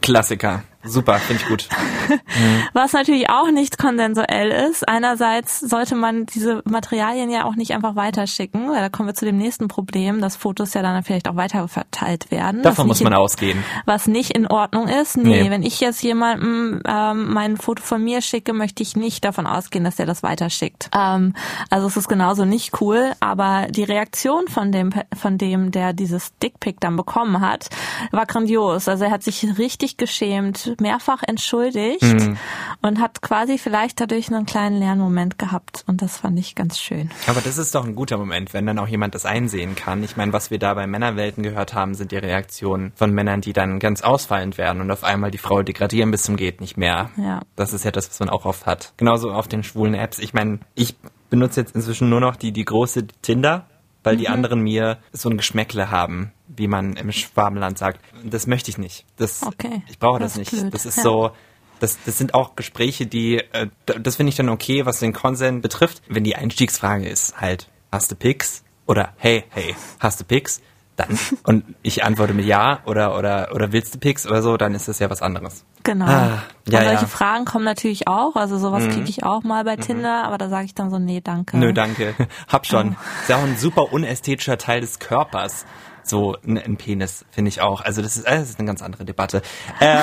[0.01, 0.63] Klassiker.
[0.87, 1.67] Super, finde ich gut.
[2.73, 4.87] Was natürlich auch nicht konsensuell ist.
[4.87, 9.25] Einerseits sollte man diese Materialien ja auch nicht einfach weiterschicken, weil da kommen wir zu
[9.25, 12.61] dem nächsten Problem, dass Fotos ja dann vielleicht auch weiter verteilt werden.
[12.63, 13.63] Davon muss man in- ausgehen.
[13.85, 15.17] was nicht in Ordnung ist.
[15.17, 15.49] Nee, Nee.
[15.51, 19.83] wenn ich jetzt jemandem ähm, mein Foto von mir schicke, möchte ich nicht davon ausgehen,
[19.83, 20.89] dass der das weiterschickt.
[20.97, 21.33] Ähm,
[21.69, 26.35] also es ist genauso nicht cool, aber die Reaktion von dem, von dem, der dieses
[26.37, 27.69] Dickpick dann bekommen hat,
[28.11, 28.87] war grandios.
[28.87, 32.37] Also er hat sich richtig geschämt, mehrfach entschuldigt Mhm.
[32.81, 37.09] und hat quasi vielleicht dadurch einen kleinen Lernmoment gehabt und das fand ich ganz schön.
[37.27, 40.03] Aber das ist doch ein guter Moment, wenn dann auch jemand das einsehen kann.
[40.03, 43.53] Ich meine, was wir da bei Männerwelten gehört haben, sind die Reaktionen von Männern, die
[43.53, 47.09] dann ganz ausfallend werden und auf einmal die Frau degradieren bis zum geht nicht mehr.
[47.17, 47.41] Ja.
[47.55, 48.93] Das ist ja das, was man auch oft hat.
[48.97, 50.19] Genauso auf den schwulen Apps.
[50.19, 50.95] Ich meine, ich
[51.29, 53.65] benutze jetzt inzwischen nur noch die, die große Tinder,
[54.03, 54.19] weil Mhm.
[54.19, 57.99] die anderen mir so ein Geschmäckle haben, wie man im Schwabenland sagt.
[58.23, 59.05] Das möchte ich nicht.
[59.17, 59.81] Das, Okay.
[59.87, 60.51] Ich brauche Das das, nicht.
[60.51, 60.73] blöd.
[60.73, 61.03] Das ist Ja.
[61.03, 61.31] so,
[61.79, 65.61] das, das sind auch Gespräche, die, äh, das finde ich dann okay, was den Consent
[65.61, 66.01] betrifft.
[66.07, 68.63] Wenn die Einstiegsfrage ist halt, hast du Pics?
[68.87, 70.61] Oder hey, hey, hast du Pics?
[70.95, 71.09] dann
[71.43, 74.87] und ich antworte mit ja oder oder oder willst du Pics oder so, dann ist
[74.87, 75.63] das ja was anderes.
[75.83, 76.05] Genau.
[76.05, 77.07] Ah, ja, und solche ja.
[77.07, 78.35] Fragen kommen natürlich auch.
[78.35, 78.89] Also sowas Mhm.
[78.93, 81.55] kriege ich auch mal bei Tinder, aber da sage ich dann so, nee, danke.
[81.55, 82.15] Nö, danke.
[82.47, 82.93] Hab schon.
[83.21, 85.67] Ist ja auch ein super unästhetischer Teil des Körpers.
[86.09, 87.81] So ein, ein Penis, finde ich auch.
[87.81, 89.41] Also das ist, äh, das ist eine ganz andere Debatte.
[89.79, 90.01] Ähm,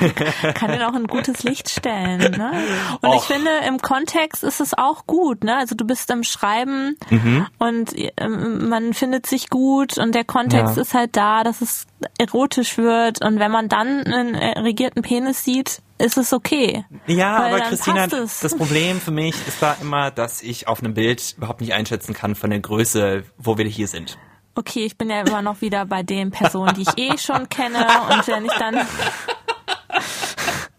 [0.54, 2.18] kann den auch in gutes Licht stellen.
[2.18, 2.52] Ne?
[3.02, 3.16] Und Och.
[3.16, 5.44] ich finde, im Kontext ist es auch gut.
[5.44, 5.56] Ne?
[5.56, 7.46] Also du bist am Schreiben Mhm.
[7.58, 10.82] und ähm, man findet sich gut und der Kontext Ja.
[10.82, 11.86] ist halt da, dass es
[12.18, 13.22] erotisch wird.
[13.24, 16.84] Und wenn man dann einen erregierten Penis sieht, ist es okay.
[17.06, 21.34] ja, aber Christina, das Problem für mich ist da immer, dass ich auf einem Bild
[21.36, 24.18] überhaupt nicht einschätzen kann von der Größe, wo wir hier sind.
[24.54, 27.86] Okay, ich bin ja immer noch wieder bei den Personen, die ich eh schon kenne.
[28.10, 28.76] Und wenn ich dann,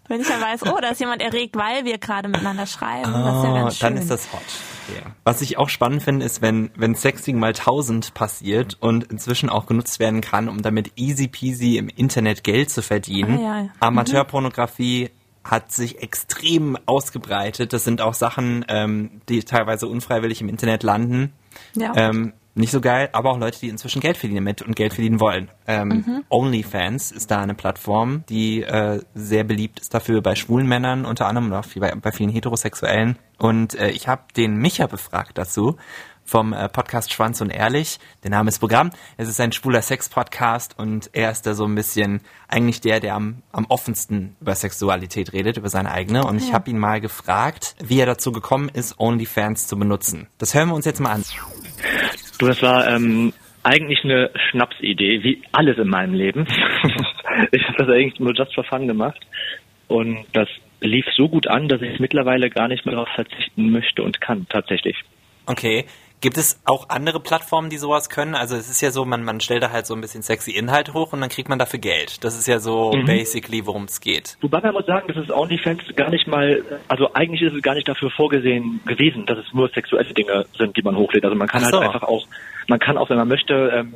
[0.08, 3.38] wenn ich dann weiß, oh, da ist jemand erregt, weil wir gerade miteinander schreiben, das
[3.38, 3.94] ist ja Oh, ganz schön.
[3.96, 4.42] dann ist das hot.
[4.90, 5.02] Okay.
[5.24, 9.66] Was ich auch spannend finde, ist, wenn, wenn Sexting mal 1000 passiert und inzwischen auch
[9.66, 13.40] genutzt werden kann, um damit easy peasy im Internet Geld zu verdienen.
[13.40, 13.70] Ah, ja.
[13.80, 15.10] Amateurpornografie
[15.44, 17.74] hat sich extrem ausgebreitet.
[17.74, 21.34] Das sind auch Sachen, ähm, die teilweise unfreiwillig im Internet landen.
[21.76, 21.94] Ja.
[21.96, 25.20] Ähm, nicht so geil, aber auch Leute, die inzwischen Geld verdienen mit und Geld verdienen
[25.20, 25.50] wollen.
[25.68, 26.24] Ähm, Mhm.
[26.30, 31.26] OnlyFans ist da eine Plattform, die äh, sehr beliebt ist dafür bei schwulen Männern unter
[31.28, 33.18] anderem und auch bei, bei vielen Heterosexuellen.
[33.40, 35.78] Und äh, ich habe den Micha befragt dazu
[36.26, 38.00] vom äh, Podcast Schwanz und Ehrlich.
[38.24, 38.92] Der Name ist Programm.
[39.18, 43.16] Es ist ein schwuler Sex-Podcast und er ist da so ein bisschen eigentlich der, der
[43.16, 46.26] am, am offensten über Sexualität redet, über seine eigene.
[46.26, 50.28] Und ich habe ihn mal gefragt, wie er dazu gekommen ist, OnlyFans zu benutzen.
[50.38, 51.24] Das hören wir uns jetzt mal an.
[52.40, 56.46] Du, das war ähm, eigentlich eine Schnapsidee, wie alles in meinem Leben.
[57.52, 59.20] ich habe das eigentlich nur just for fun gemacht.
[59.88, 60.48] Und das
[60.82, 64.48] lief so gut an, dass ich mittlerweile gar nicht mehr darauf verzichten möchte und kann,
[64.50, 64.98] tatsächlich.
[65.46, 65.86] Okay.
[66.24, 68.34] Gibt es auch andere Plattformen, die sowas können?
[68.34, 70.94] Also es ist ja so, man, man stellt da halt so ein bisschen sexy Inhalt
[70.94, 72.24] hoch und dann kriegt man dafür Geld.
[72.24, 73.06] Das ist ja so Mhm.
[73.06, 74.38] basically, worum es geht.
[74.40, 77.76] Wobei man muss sagen, dass es OnlyFans gar nicht mal, also eigentlich ist es gar
[77.76, 81.26] nicht dafür vorgesehen gewesen, dass es nur sexuelle Dinge sind, die man hochlädt.
[81.26, 81.82] Also man kann Ach so.
[81.82, 82.26] halt einfach auch,
[82.70, 83.94] man kann auch, wenn man möchte, ähm,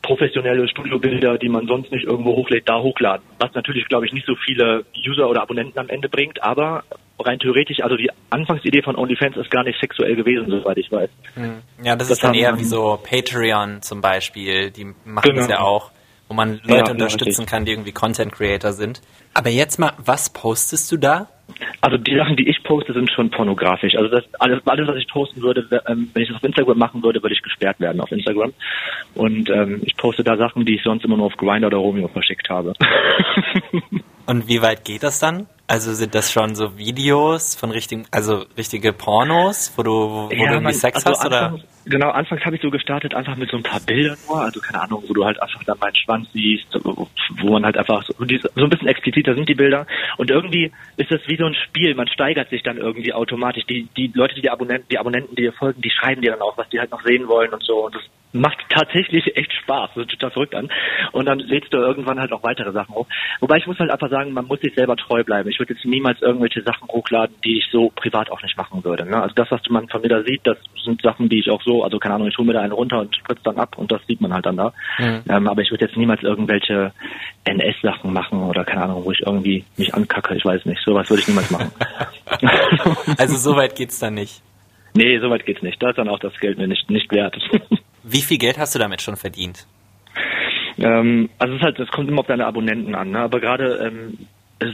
[0.00, 3.26] professionelle Studiobilder, die man sonst nicht irgendwo hochlädt, da hochladen.
[3.40, 6.84] Was natürlich, glaube ich, nicht so viele User oder Abonnenten am Ende bringt, aber
[7.18, 11.10] rein theoretisch, also die Anfangsidee von OnlyFans ist gar nicht sexuell gewesen, soweit ich weiß.
[11.82, 14.70] Ja, das, Das ist dann eher wie so Patreon zum Beispiel.
[14.70, 15.48] Die machen das Genau.
[15.48, 15.90] ja auch,
[16.28, 19.00] wo man Leute ja, unterstützen kann, die irgendwie Content Creator sind.
[19.34, 21.28] Aber jetzt mal, was postest du da?
[21.80, 23.94] Also die Sachen, die ich poste, sind schon pornografisch.
[23.96, 27.02] Also das alles, alles was ich posten würde, ähm, wenn ich das auf Instagram machen
[27.02, 28.52] würde, würde ich gesperrt werden auf Instagram.
[29.14, 32.08] Und ähm, ich poste da Sachen, die ich sonst immer nur auf Grindr oder Romeo
[32.08, 32.74] verschickt habe.
[34.26, 35.46] Und wie weit geht das dann?
[35.70, 40.28] Also sind das schon so Videos von richtigen, also richtige Pornos, wo du, wo, wo
[40.28, 41.42] du irgendwie Sex also hast oder?
[41.42, 44.60] Anfangs, genau, anfangs habe ich so gestartet, einfach mit so ein paar Bildern nur, also
[44.60, 48.14] keine Ahnung, wo du halt einfach dann meinen Schwanz siehst, wo man halt einfach so,
[48.16, 49.86] so ein bisschen expliziter sind die Bilder.
[50.16, 53.66] Und irgendwie ist das wie so ein Spiel, man steigert sich dann irgendwie automatisch.
[53.66, 56.40] Die, die Leute, die, die Abonnenten, die Abonnenten, die dir folgen, die schreiben dir dann
[56.40, 57.84] auch, was die halt noch sehen wollen und so.
[57.84, 60.70] Und das macht tatsächlich echt Spaß, das total verrückt an.
[61.12, 63.06] Und dann lädst du irgendwann halt auch weitere Sachen hoch.
[63.40, 65.48] Wobei ich muss halt einfach sagen, man muss sich selber treu bleiben.
[65.48, 69.06] Ich würde jetzt niemals irgendwelche Sachen hochladen, die ich so privat auch nicht machen würde.
[69.06, 69.20] Ne?
[69.20, 71.82] Also das, was man von mir da sieht, das sind Sachen, die ich auch so,
[71.84, 74.00] also keine Ahnung, ich hole mir da einen runter und spritze dann ab und das
[74.06, 74.72] sieht man halt dann da.
[75.28, 76.92] Ähm, aber ich würde jetzt niemals irgendwelche
[77.44, 80.82] NS-Sachen machen oder keine Ahnung, wo ich irgendwie mich ankacke, ich weiß nicht.
[80.84, 81.70] Sowas würde ich niemals machen.
[83.18, 84.42] Also so weit geht's dann nicht.
[84.94, 85.82] nee, soweit geht's nicht.
[85.82, 87.36] Da ist dann auch das Geld mir nicht, nicht wert.
[88.02, 89.66] Wie viel Geld hast du damit schon verdient?
[90.78, 93.20] Ähm, also es ist halt, das kommt immer auf deine Abonnenten an, ne?
[93.20, 94.18] Aber gerade ähm,
[94.60, 94.68] es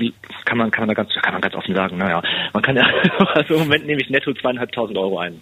[0.44, 2.84] kann man kann man da ganz kann man ganz offen sagen, naja, man kann ja
[3.34, 5.40] also im Moment nehme ich netto zweieinhalbtausend Euro ein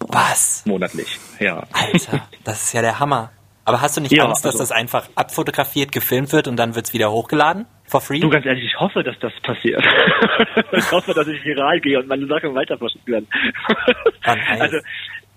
[0.00, 0.64] Was?
[0.66, 1.64] monatlich, ja.
[1.72, 3.30] Alter, das ist ja der Hammer.
[3.66, 6.74] Aber hast du nicht Ja, Angst, dass also- das einfach abfotografiert, gefilmt wird und dann
[6.74, 7.66] wird's wieder hochgeladen?
[7.86, 8.20] For free?
[8.20, 9.84] Du ganz ehrlich, ich hoffe, dass das passiert.
[10.72, 13.26] ich hoffe, dass ich viral gehe und meine Sachen weiter verschickt werden.
[14.58, 14.78] Also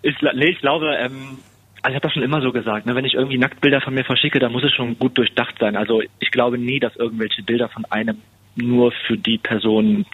[0.03, 1.39] ich, nee, ich glaube, ähm,
[1.83, 4.05] also ich habe das schon immer so gesagt, ne, wenn ich irgendwie Nacktbilder von mir
[4.05, 5.75] verschicke, dann muss es schon gut durchdacht sein.
[5.75, 8.17] Also ich glaube nie, dass irgendwelche Bilder von einem
[8.55, 10.05] nur für die Person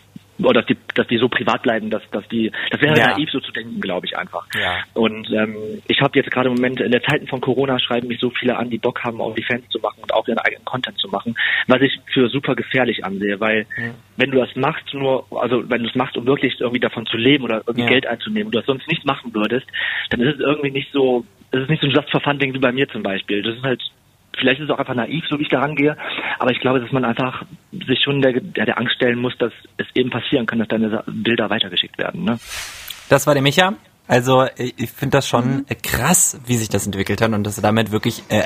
[0.41, 3.07] oder dass die, dass die so privat bleiben, dass, dass die, das wäre Ja.
[3.07, 4.47] naiv so zu denken, glaube ich einfach.
[4.57, 4.77] Ja.
[4.93, 5.55] Und ähm,
[5.87, 8.55] ich habe jetzt gerade im Moment, in der Zeiten von Corona schreiben mich so viele
[8.57, 11.09] an, die Bock haben, auch die Fans zu machen und auch ihren eigenen Content zu
[11.09, 11.35] machen,
[11.67, 13.65] was ich für super gefährlich ansehe, weil
[14.15, 17.17] wenn du das machst, nur, also wenn du es machst, um wirklich irgendwie davon zu
[17.17, 17.89] leben oder irgendwie Ja.
[17.89, 19.67] Geld einzunehmen und du das sonst nicht machen würdest,
[20.09, 22.53] dann ist es irgendwie nicht so, es ist nicht so ein Just for Fun Ding
[22.53, 23.41] wie bei mir zum Beispiel.
[23.41, 23.81] Das ist halt
[24.37, 25.97] Vielleicht ist es auch einfach naiv, so wie ich da rangehe,
[26.37, 29.51] aber ich glaube, dass man einfach sich schon der, der, der Angst stellen muss, dass
[29.77, 32.23] es eben passieren kann, dass deine Bilder weitergeschickt werden.
[32.23, 32.39] Ne?
[33.09, 33.73] Das war der Micha.
[34.07, 35.65] Also ich finde das schon mhm.
[35.83, 38.43] krass, wie sich das entwickelt hat und dass er damit wirklich äh,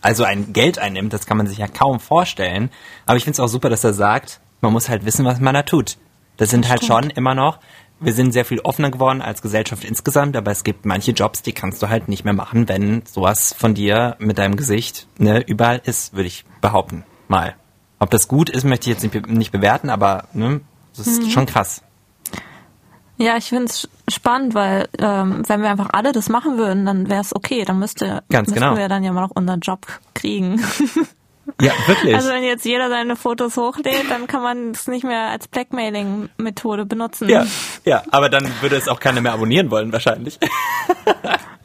[0.00, 2.70] also ein Geld einnimmt, das kann man sich ja kaum vorstellen.
[3.04, 5.54] Aber ich finde es auch super, dass er sagt, man muss halt wissen, was man
[5.54, 5.96] da tut.
[6.38, 7.58] Das sind halt schon immer noch,
[7.98, 11.52] wir sind sehr viel offener geworden als Gesellschaft insgesamt, aber es gibt manche Jobs, die
[11.52, 15.80] kannst du halt nicht mehr machen, wenn sowas von dir mit deinem Gesicht ne, überall
[15.84, 17.04] ist, würde ich behaupten.
[17.28, 17.54] Mal.
[17.98, 20.60] Ob das gut ist, möchte ich jetzt nicht, nicht bewerten, aber ne,
[20.96, 21.30] das ist mhm.
[21.30, 21.82] schon krass.
[23.18, 27.08] Ja, ich finde es spannend, weil ähm, wenn wir einfach alle das machen würden, dann
[27.08, 27.64] wäre es okay.
[27.64, 28.76] Dann müsste Ganz müssten genau.
[28.76, 30.62] wir dann ja mal noch unseren Job kriegen.
[31.60, 32.14] Ja, wirklich.
[32.14, 36.84] Also wenn jetzt jeder seine Fotos hochlädt, dann kann man es nicht mehr als Blackmailing-Methode
[36.84, 37.30] benutzen.
[37.30, 37.46] Ja,
[37.84, 40.38] ja, aber dann würde es auch keiner mehr abonnieren wollen wahrscheinlich.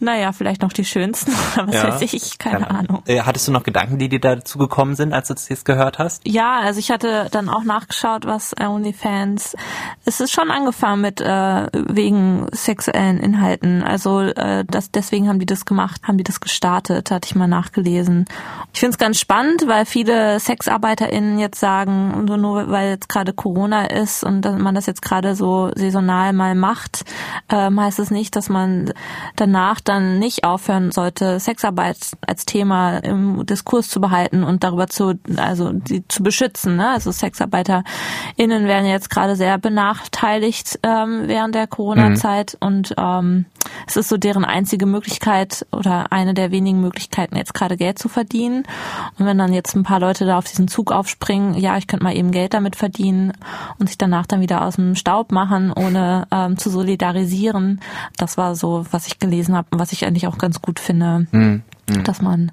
[0.02, 3.04] Naja, vielleicht noch die schönsten, aber ja, weiß ich, keine, keine Ahnung.
[3.06, 6.00] Äh, hattest du noch Gedanken, die dir dazu gekommen sind, als du das jetzt gehört
[6.00, 6.28] hast?
[6.28, 9.56] Ja, also ich hatte dann auch nachgeschaut, was OnlyFans.
[10.04, 13.84] Es ist schon angefangen mit äh, wegen sexuellen Inhalten.
[13.84, 17.48] Also äh, das deswegen haben die das gemacht, haben die das gestartet, hatte ich mal
[17.48, 18.26] nachgelesen.
[18.74, 23.34] Ich finde es ganz spannend, weil viele SexarbeiterInnen jetzt sagen, nur, nur weil jetzt gerade
[23.34, 27.06] Corona ist und man das jetzt gerade so saisonal mal macht,
[27.50, 28.92] ähm, heißt es nicht, dass man
[29.36, 35.20] danach dann nicht aufhören sollte, Sexarbeit als Thema im Diskurs zu behalten und darüber zu,
[35.38, 36.78] also die zu beschützen.
[36.78, 36.90] Ne?
[36.90, 42.68] Also SexarbeiterInnen werden jetzt gerade sehr benachteiligt ähm, während der Corona-Zeit mhm.
[42.68, 43.46] und ähm,
[43.88, 48.10] es ist so deren einzige Möglichkeit oder eine der wenigen Möglichkeiten, jetzt gerade Geld zu
[48.10, 48.64] verdienen.
[49.18, 52.04] Und wenn dann jetzt ein paar Leute da auf diesen Zug aufspringen, ja, ich könnte
[52.04, 53.34] mal eben Geld damit verdienen
[53.80, 57.82] und sich danach dann wieder aus dem Staub machen, ohne ähm, zu solidarisieren.
[58.18, 61.64] Das war so, was ich gelesen habe was ich eigentlich auch ganz gut finde, mhm.
[62.04, 62.52] dass man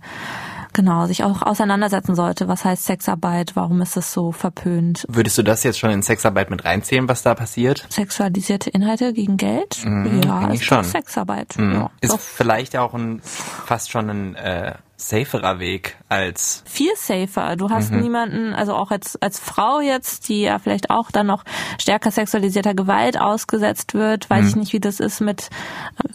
[0.72, 2.48] genau sich auch auseinandersetzen sollte.
[2.48, 3.56] Was heißt Sexarbeit?
[3.56, 5.04] Warum ist es so verpönt?
[5.08, 7.86] Würdest du das jetzt schon in Sexarbeit mit reinzählen, was da passiert?
[7.90, 9.84] Sexualisierte Inhalte gegen Geld?
[9.84, 10.84] Mhm, ja, ist schon.
[10.84, 11.58] Sexarbeit.
[11.58, 11.72] Mhm.
[11.74, 12.20] Ja, ist doch.
[12.20, 13.22] vielleicht auch ein
[13.68, 17.54] fast schon ein äh, saferer Weg als viel safer.
[17.54, 18.00] Du hast mhm.
[18.00, 21.44] niemanden, also auch als als Frau jetzt, die ja vielleicht auch dann noch
[21.78, 24.48] stärker sexualisierter Gewalt ausgesetzt wird, weiß mhm.
[24.48, 25.50] ich nicht, wie das ist mit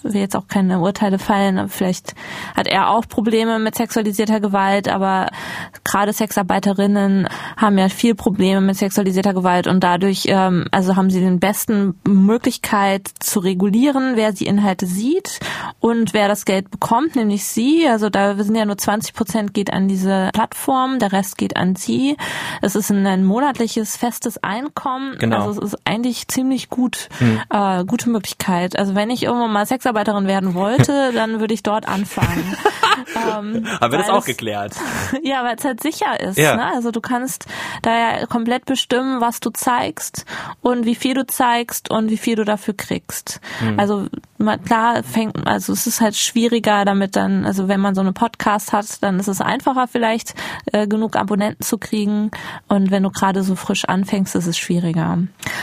[0.03, 2.13] will jetzt auch keine Urteile fallen, aber vielleicht
[2.55, 5.27] hat er auch Probleme mit sexualisierter Gewalt, aber
[5.85, 11.21] gerade Sexarbeiterinnen haben ja viel Probleme mit sexualisierter Gewalt und dadurch ähm, also haben sie
[11.21, 15.39] den besten Möglichkeit zu regulieren, wer die Inhalte sieht
[15.79, 17.87] und wer das Geld bekommt, nämlich sie.
[17.87, 21.75] Also da sind ja nur 20 Prozent geht an diese Plattform, der Rest geht an
[21.75, 22.17] sie.
[22.61, 25.17] Es ist ein, monatliches festes Einkommen.
[25.19, 25.47] Genau.
[25.47, 27.41] Also es ist eigentlich ziemlich gut, hm.
[27.49, 28.77] äh, gute Möglichkeit.
[28.77, 32.55] Also wenn ich irgendwann mal Sexarbeiterin werden wollte, dann würde ich dort anfangen.
[33.15, 34.73] ähm, Haben wir das auch es, geklärt?
[35.23, 36.37] Ja, weil es halt sicher ist.
[36.37, 36.55] Ja.
[36.55, 36.65] Ne?
[36.73, 37.45] Also du kannst
[37.81, 40.25] da ja komplett bestimmen, was du zeigst
[40.61, 43.39] und wie viel du zeigst und wie viel du dafür kriegst.
[43.59, 43.79] Hm.
[43.79, 44.07] Also
[44.65, 48.73] klar fängt, also es ist halt schwieriger damit dann, also wenn man so eine Podcast
[48.73, 50.33] hat, dann ist es einfacher vielleicht
[50.71, 52.31] äh, genug Abonnenten zu kriegen
[52.67, 55.19] und wenn du gerade so frisch anfängst, ist es schwieriger.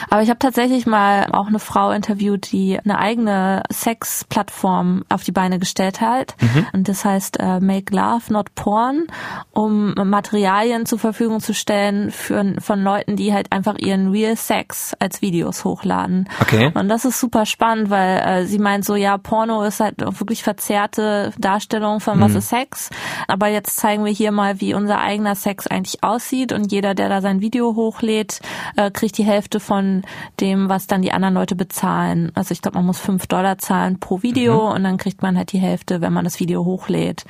[0.08, 5.32] Aber ich habe tatsächlich mal auch eine Frau interviewt, die eine eigene Sex-Plattform auf die
[5.32, 6.66] Beine gestellt hat mhm.
[6.72, 9.06] und das heißt äh, Make Love Not Porn,
[9.52, 14.94] um Materialien zur Verfügung zu stellen für von Leuten, die halt einfach ihren Real Sex
[14.98, 16.28] als Videos hochladen.
[16.40, 16.70] Okay.
[16.74, 20.42] Und das ist super spannend, weil äh, sie meint so, ja, Porno ist halt wirklich
[20.42, 22.22] verzerrte Darstellung von mhm.
[22.22, 22.90] was ist Sex.
[23.28, 27.08] Aber jetzt zeigen wir hier mal, wie unser eigener Sex eigentlich aussieht und jeder, der
[27.08, 28.40] da sein Video hochlädt,
[28.76, 30.02] äh, kriegt die Hälfte von
[30.40, 32.32] dem, was dann die anderen Leute bezahlen.
[32.34, 34.74] Also ich glaube, man muss fünf Dollar zahlen pro Video mhm.
[34.74, 37.24] und dann kriegt man halt die Hälfte, wenn man das Video hochlädt.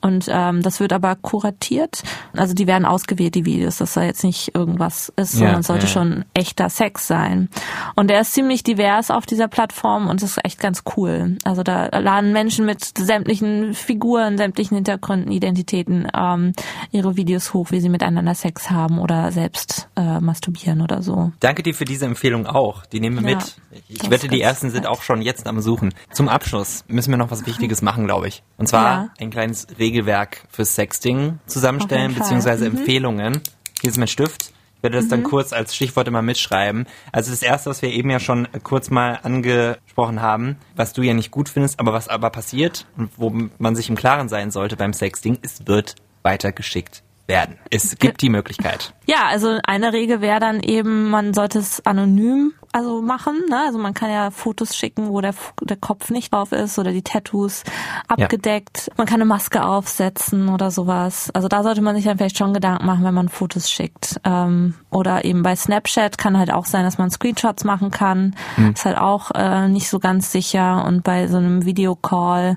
[0.00, 2.02] Und ähm, das wird aber kuratiert.
[2.36, 5.92] Also die werden ausgewählt, die Videos, dass da jetzt nicht irgendwas ist, sondern sollte ja.
[5.92, 7.48] schon echter Sex sein.
[7.94, 11.36] Und der ist ziemlich divers auf dieser Plattform und ist echt ganz cool.
[11.44, 16.52] Also da laden Menschen mit sämtlichen Figuren, sämtlichen Hintergründen, Identitäten ähm,
[16.90, 21.32] ihre Videos hoch, wie sie miteinander Sex haben oder selbst äh, masturbieren oder so.
[21.40, 22.86] Danke dir für diese Empfehlung auch.
[22.86, 23.56] Die nehmen wir ja, mit.
[23.88, 25.94] Ich wette, die ersten sind auch schon jetzt am Suchen.
[26.12, 28.42] Zum Abschluss müssen wir noch was Wichtiges machen, glaube ich.
[28.56, 29.08] Und zwar ja.
[29.20, 32.78] ein kleines Regelwerk fürs Sexting zusammenstellen, beziehungsweise mhm.
[32.78, 33.40] Empfehlungen.
[33.80, 35.10] Hier ist mein Stift werde das mhm.
[35.10, 36.86] dann kurz als Stichwort immer mitschreiben.
[37.12, 41.14] Also das erste, was wir eben ja schon kurz mal angesprochen haben, was du ja
[41.14, 44.76] nicht gut findest, aber was aber passiert und wo man sich im Klaren sein sollte
[44.76, 47.58] beim Sexting, es wird weitergeschickt werden.
[47.70, 48.94] Es gibt die Möglichkeit.
[49.06, 53.42] Ja, also eine Regel wäre dann eben, man sollte es anonym also machen.
[53.48, 53.60] Ne?
[53.66, 57.02] Also man kann ja Fotos schicken, wo der, der Kopf nicht drauf ist oder die
[57.02, 57.64] Tattoos
[58.08, 58.90] abgedeckt.
[58.96, 61.30] Man kann eine Maske aufsetzen oder sowas.
[61.34, 64.20] Also da sollte man sich dann vielleicht schon Gedanken machen, wenn man Fotos schickt.
[64.24, 68.34] Ähm, oder eben bei Snapchat kann halt auch sein, dass man Screenshots machen kann.
[68.56, 68.72] Mhm.
[68.72, 70.84] Ist halt auch äh, nicht so ganz sicher.
[70.86, 72.56] Und bei so einem Videocall,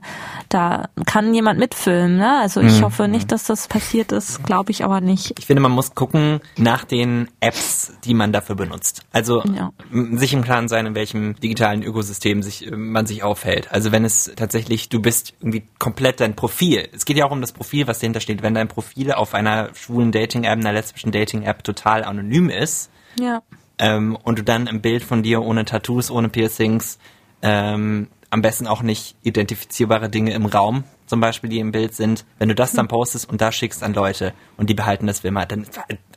[0.49, 2.18] da kann jemand mitfilmen.
[2.18, 2.39] Ne?
[2.39, 2.86] Also ich mhm.
[2.86, 5.38] hoffe nicht, dass das passiert ist, glaube ich aber nicht.
[5.38, 9.03] Ich finde, man muss gucken nach den Apps, die man dafür benutzt.
[9.11, 9.72] Also ja.
[10.14, 13.72] Sich im Klaren sein, in welchem digitalen Ökosystem sich, äh, man sich aufhält.
[13.72, 16.88] Also wenn es tatsächlich, du bist irgendwie komplett dein Profil.
[16.93, 18.41] Es geht ja auch um das Profil, was dahinter steht.
[18.41, 22.89] Wenn dein Profil auf einer schwulen Dating-App, einer lesbischen Dating-App total anonym ist
[23.20, 23.41] ja.
[23.80, 26.99] ähm, und du dann ein Bild von dir ohne Tattoos, ohne Piercings,
[27.41, 32.25] ähm, am besten auch nicht identifizierbare Dinge im Raum, zum Beispiel, die im Bild sind,
[32.38, 32.89] wenn du das dann hm.
[32.89, 35.65] postest und da schickst an Leute und die behalten das für immer, dann,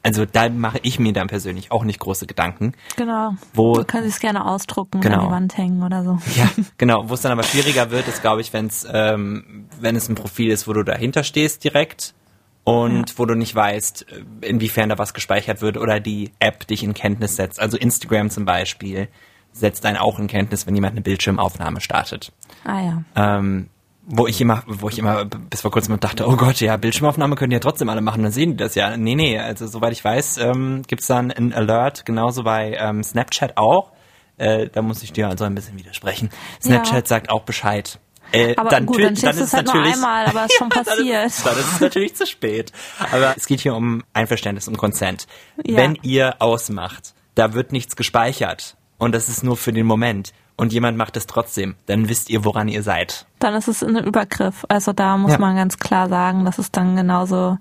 [0.02, 2.72] also da mache ich mir dann persönlich auch nicht große Gedanken.
[2.96, 3.36] Genau.
[3.54, 5.20] Wo, du kannst es gerne ausdrucken, genau.
[5.20, 6.18] an die Wand hängen oder so.
[6.34, 7.08] Ja, genau.
[7.08, 10.16] Wo es dann aber schwieriger wird, ist, glaube ich, wenn es, ähm, wenn es ein
[10.16, 12.14] Profil ist, wo du dahinter stehst direkt
[12.64, 13.18] und ja.
[13.18, 14.06] wo du nicht weißt,
[14.40, 17.60] inwiefern da was gespeichert wird oder die App dich in Kenntnis setzt.
[17.60, 19.06] Also Instagram zum Beispiel
[19.58, 22.32] setzt einen auch in Kenntnis, wenn jemand eine Bildschirmaufnahme startet.
[22.64, 23.02] Ah ja.
[23.16, 23.68] Ähm,
[24.10, 27.52] wo ich immer, wo ich immer bis vor kurzem dachte, oh Gott, ja, Bildschirmaufnahme können
[27.52, 28.96] ja trotzdem alle machen, dann sehen die das ja.
[28.96, 33.58] Nee, nee, also soweit ich weiß, ähm, gibt dann ein Alert, genauso bei ähm, Snapchat
[33.58, 33.92] auch.
[34.38, 36.30] Äh, da muss ich dir also ein bisschen widersprechen.
[36.62, 37.06] Snapchat ja.
[37.06, 37.98] sagt auch Bescheid.
[38.32, 40.68] Äh, aber dann, gut, dann dann ist es halt nur einmal, aber es ist schon
[40.70, 40.98] passiert.
[40.98, 42.72] dann, ist, dann ist es natürlich zu spät.
[43.12, 45.26] Aber es geht hier um Einverständnis und Consent.
[45.64, 45.76] Ja.
[45.76, 50.72] Wenn ihr ausmacht, da wird nichts gespeichert und das ist nur für den Moment und
[50.72, 53.26] jemand macht es trotzdem, dann wisst ihr, woran ihr seid.
[53.38, 54.66] Dann ist es ein Übergriff.
[54.68, 55.38] Also da muss ja.
[55.38, 57.58] man ganz klar sagen, das ist dann genauso, und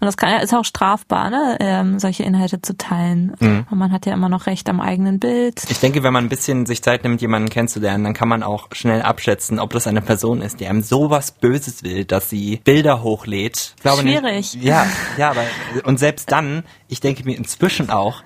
[0.00, 3.34] das kann, ist auch strafbar, ne, ähm, solche Inhalte zu teilen.
[3.38, 3.66] Mhm.
[3.70, 5.62] Und man hat ja immer noch Recht am eigenen Bild.
[5.68, 8.68] Ich denke, wenn man ein bisschen sich Zeit nimmt, jemanden kennenzulernen, dann kann man auch
[8.72, 13.02] schnell abschätzen, ob das eine Person ist, die einem sowas Böses will, dass sie Bilder
[13.02, 13.74] hochlädt.
[13.76, 14.54] Ich glaube Schwierig.
[14.54, 14.86] Nicht, ja,
[15.18, 15.44] ja, aber,
[15.84, 18.22] und selbst dann, ich denke mir inzwischen auch,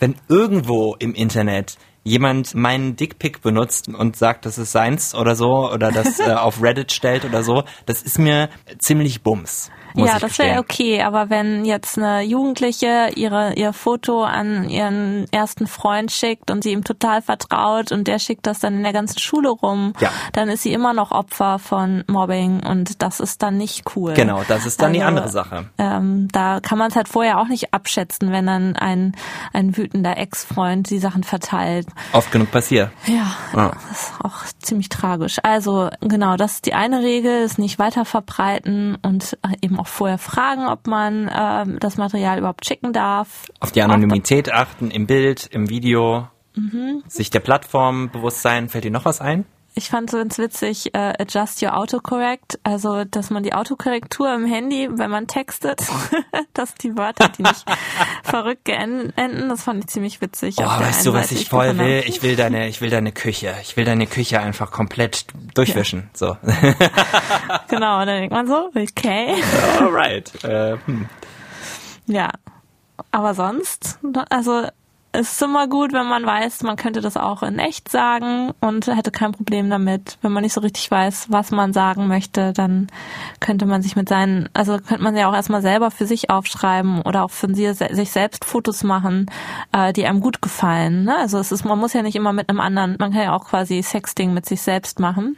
[0.00, 5.70] wenn irgendwo im Internet jemand meinen Dickpick benutzt und sagt, das ist seins oder so
[5.70, 8.48] oder das äh, auf Reddit stellt oder so, das ist mir
[8.78, 14.68] ziemlich bums ja, das wäre okay, aber wenn jetzt eine Jugendliche ihre ihr Foto an
[14.68, 18.82] ihren ersten Freund schickt und sie ihm total vertraut und der schickt das dann in
[18.82, 20.10] der ganzen Schule rum, ja.
[20.32, 24.14] dann ist sie immer noch Opfer von Mobbing und das ist dann nicht cool.
[24.14, 25.66] Genau, das ist dann also, die andere Sache.
[25.78, 29.14] Ähm, da kann man es halt vorher auch nicht abschätzen, wenn dann ein
[29.52, 31.86] ein wütender Ex-Freund die Sachen verteilt.
[32.12, 32.90] Oft genug passiert.
[33.06, 33.72] Ja, ah.
[33.88, 35.38] das ist auch ziemlich tragisch.
[35.42, 40.18] Also genau, das ist die eine Regel, ist nicht weiter verbreiten und eben auch vorher
[40.18, 43.50] fragen, ob man äh, das Material überhaupt schicken darf.
[43.60, 46.28] Auf die Anonymität achten im Bild, im Video.
[46.54, 47.02] Mhm.
[47.06, 48.68] Sich der Plattform bewusst sein.
[48.68, 49.44] Fällt dir noch was ein?
[49.74, 54.44] Ich fand so ganz witzig, äh, adjust your autocorrect, also dass man die Autokorrektur im
[54.44, 55.82] Handy, wenn man textet,
[56.54, 57.64] dass die Wörter, die nicht
[58.24, 60.56] verrückt enden, das fand ich ziemlich witzig.
[60.58, 62.02] Oh, weißt du, was ich voll will?
[62.06, 63.54] Ich will deine, ich will deine Küche.
[63.62, 66.10] Ich will deine Küche einfach komplett durchwischen.
[66.12, 66.18] Ja.
[66.18, 66.36] So.
[67.68, 69.36] genau, dann denkt man so, okay.
[69.78, 70.44] Alright.
[70.44, 71.08] Äh, hm.
[72.06, 72.30] Ja.
[73.12, 73.98] Aber sonst,
[74.28, 74.66] also
[75.12, 78.86] es ist immer gut, wenn man weiß, man könnte das auch in echt sagen und
[78.86, 80.18] hätte kein Problem damit.
[80.22, 82.86] Wenn man nicht so richtig weiß, was man sagen möchte, dann
[83.40, 87.02] könnte man sich mit seinen, also könnte man ja auch erstmal selber für sich aufschreiben
[87.02, 89.26] oder auch für sich selbst Fotos machen,
[89.72, 91.04] äh, die einem gut gefallen.
[91.04, 91.16] Ne?
[91.16, 93.46] Also es ist, man muss ja nicht immer mit einem anderen, man kann ja auch
[93.46, 95.36] quasi Sexting mit sich selbst machen.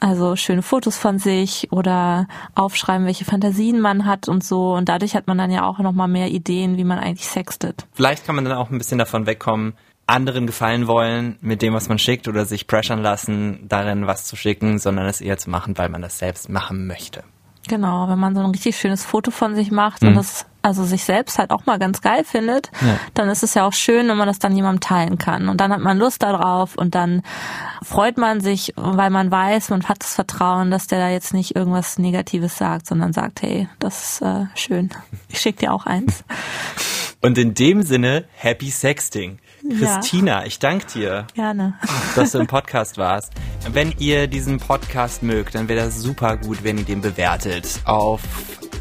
[0.00, 4.74] Also schöne Fotos von sich oder aufschreiben, welche Fantasien man hat und so.
[4.74, 7.86] Und dadurch hat man dann ja auch nochmal mehr Ideen, wie man eigentlich sextet.
[7.94, 9.74] Vielleicht kann man dann auch ein bisschen bisschen davon wegkommen,
[10.06, 14.36] anderen gefallen wollen mit dem, was man schickt oder sich pressern lassen, darin was zu
[14.36, 17.24] schicken, sondern es eher zu machen, weil man das selbst machen möchte.
[17.68, 20.08] Genau, wenn man so ein richtig schönes Foto von sich macht mhm.
[20.08, 22.98] und das also sich selbst halt auch mal ganz geil findet, ja.
[23.12, 25.50] dann ist es ja auch schön, wenn man das dann jemandem teilen kann.
[25.50, 27.22] Und dann hat man Lust darauf und dann
[27.82, 31.54] freut man sich, weil man weiß, man hat das Vertrauen, dass der da jetzt nicht
[31.54, 34.88] irgendwas Negatives sagt, sondern sagt, hey, das ist äh, schön.
[35.28, 36.24] Ich schick dir auch eins.
[37.20, 39.38] Und in dem Sinne, Happy Sexting.
[39.68, 40.46] Christina, ja.
[40.46, 41.74] ich danke dir, Gerne.
[42.16, 43.32] dass du im Podcast warst.
[43.70, 47.80] Wenn ihr diesen Podcast mögt, dann wäre das super gut, wenn ihr den bewertet.
[47.84, 48.20] Auf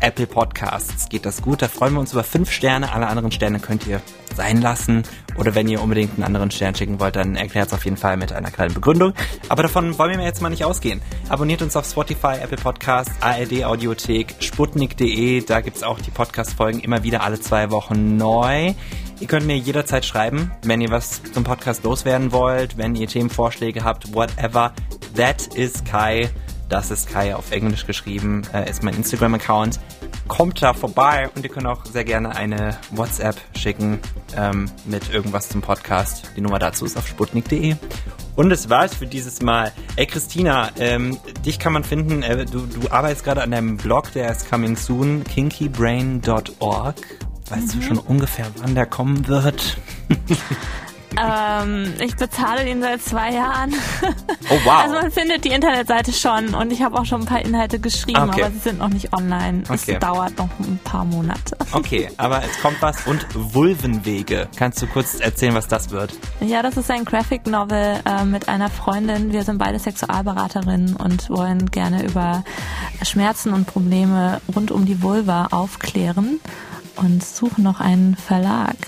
[0.04, 1.62] Apple Podcasts geht das gut.
[1.62, 2.92] Da freuen wir uns über fünf Sterne.
[2.92, 4.02] Alle anderen Sterne könnt ihr
[4.36, 5.04] sein lassen.
[5.38, 8.18] Oder wenn ihr unbedingt einen anderen Stern schicken wollt, dann erklärt es auf jeden Fall
[8.18, 9.14] mit einer kleinen Begründung.
[9.48, 11.02] Aber davon wollen wir jetzt mal nicht ausgehen.
[11.30, 15.42] Abonniert uns auf Spotify, Apple Podcasts, ARD Audiothek, sputnik.de.
[15.46, 18.74] Da gibt's auch die Podcast-Folgen immer wieder alle zwei Wochen neu.
[19.22, 23.86] Ihr könnt mir jederzeit schreiben, wenn ihr was zum Podcast loswerden wollt, wenn ihr Themenvorschläge
[23.86, 24.74] habt, whatever.
[25.16, 26.30] That is Kai.
[26.74, 29.80] Das ist Kai auf Englisch geschrieben, äh, ist mein Instagram-Account.
[30.28, 34.00] Kommt da vorbei und ihr könnt auch sehr gerne eine WhatsApp schicken
[34.36, 36.32] ähm, mit irgendwas zum Podcast.
[36.36, 37.76] Die Nummer dazu ist auf sputnik.de.
[38.36, 39.72] Und das war's für dieses Mal.
[39.98, 44.12] Ey, Christina, ähm, dich kann man finden, äh, du, du arbeitest gerade an deinem Blog,
[44.14, 46.96] der ist coming soon, kinkybrain.org.
[47.50, 49.78] Weißt du schon ungefähr, wann der kommen wird?
[51.22, 53.74] Ähm, ich bezahle ihn seit zwei Jahren.
[54.50, 54.74] Oh, wow.
[54.84, 58.30] Also man findet die Internetseite schon und ich habe auch schon ein paar Inhalte geschrieben,
[58.30, 58.44] Okay.
[58.44, 59.64] aber sie sind noch nicht online.
[59.70, 59.94] Okay.
[59.94, 61.56] Es dauert noch ein paar Monate.
[61.72, 63.06] Okay, aber es kommt was.
[63.08, 64.48] Und Vulvenwege.
[64.56, 66.14] Kannst du kurz erzählen, was das wird?
[66.42, 69.32] Ja, das ist ein Graphic Novel äh, mit einer Freundin.
[69.32, 72.44] Wir sind beide Sexualberaterinnen und wollen gerne über
[73.04, 76.40] Schmerzen und Probleme rund um die Vulva aufklären
[76.98, 78.76] und suchen noch einen Verlag.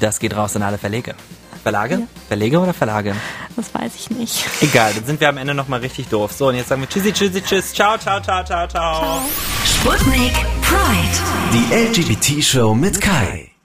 [0.00, 1.14] Das geht raus an alle Verlege.
[1.62, 2.06] Verlage?
[2.28, 3.16] Verlege oder Verlage?
[3.56, 4.44] Das weiß ich nicht.
[4.60, 6.32] Egal, dann sind wir am Ende nochmal richtig doof.
[6.32, 7.72] So, und jetzt sagen wir Tschüssi, Tschüssi, Tschüss.
[7.72, 9.22] Ciao, ciao, ciao, ciao, ciao.
[9.64, 11.18] Sputnik Pride.
[11.52, 13.55] Die LGBT-Show mit Kai.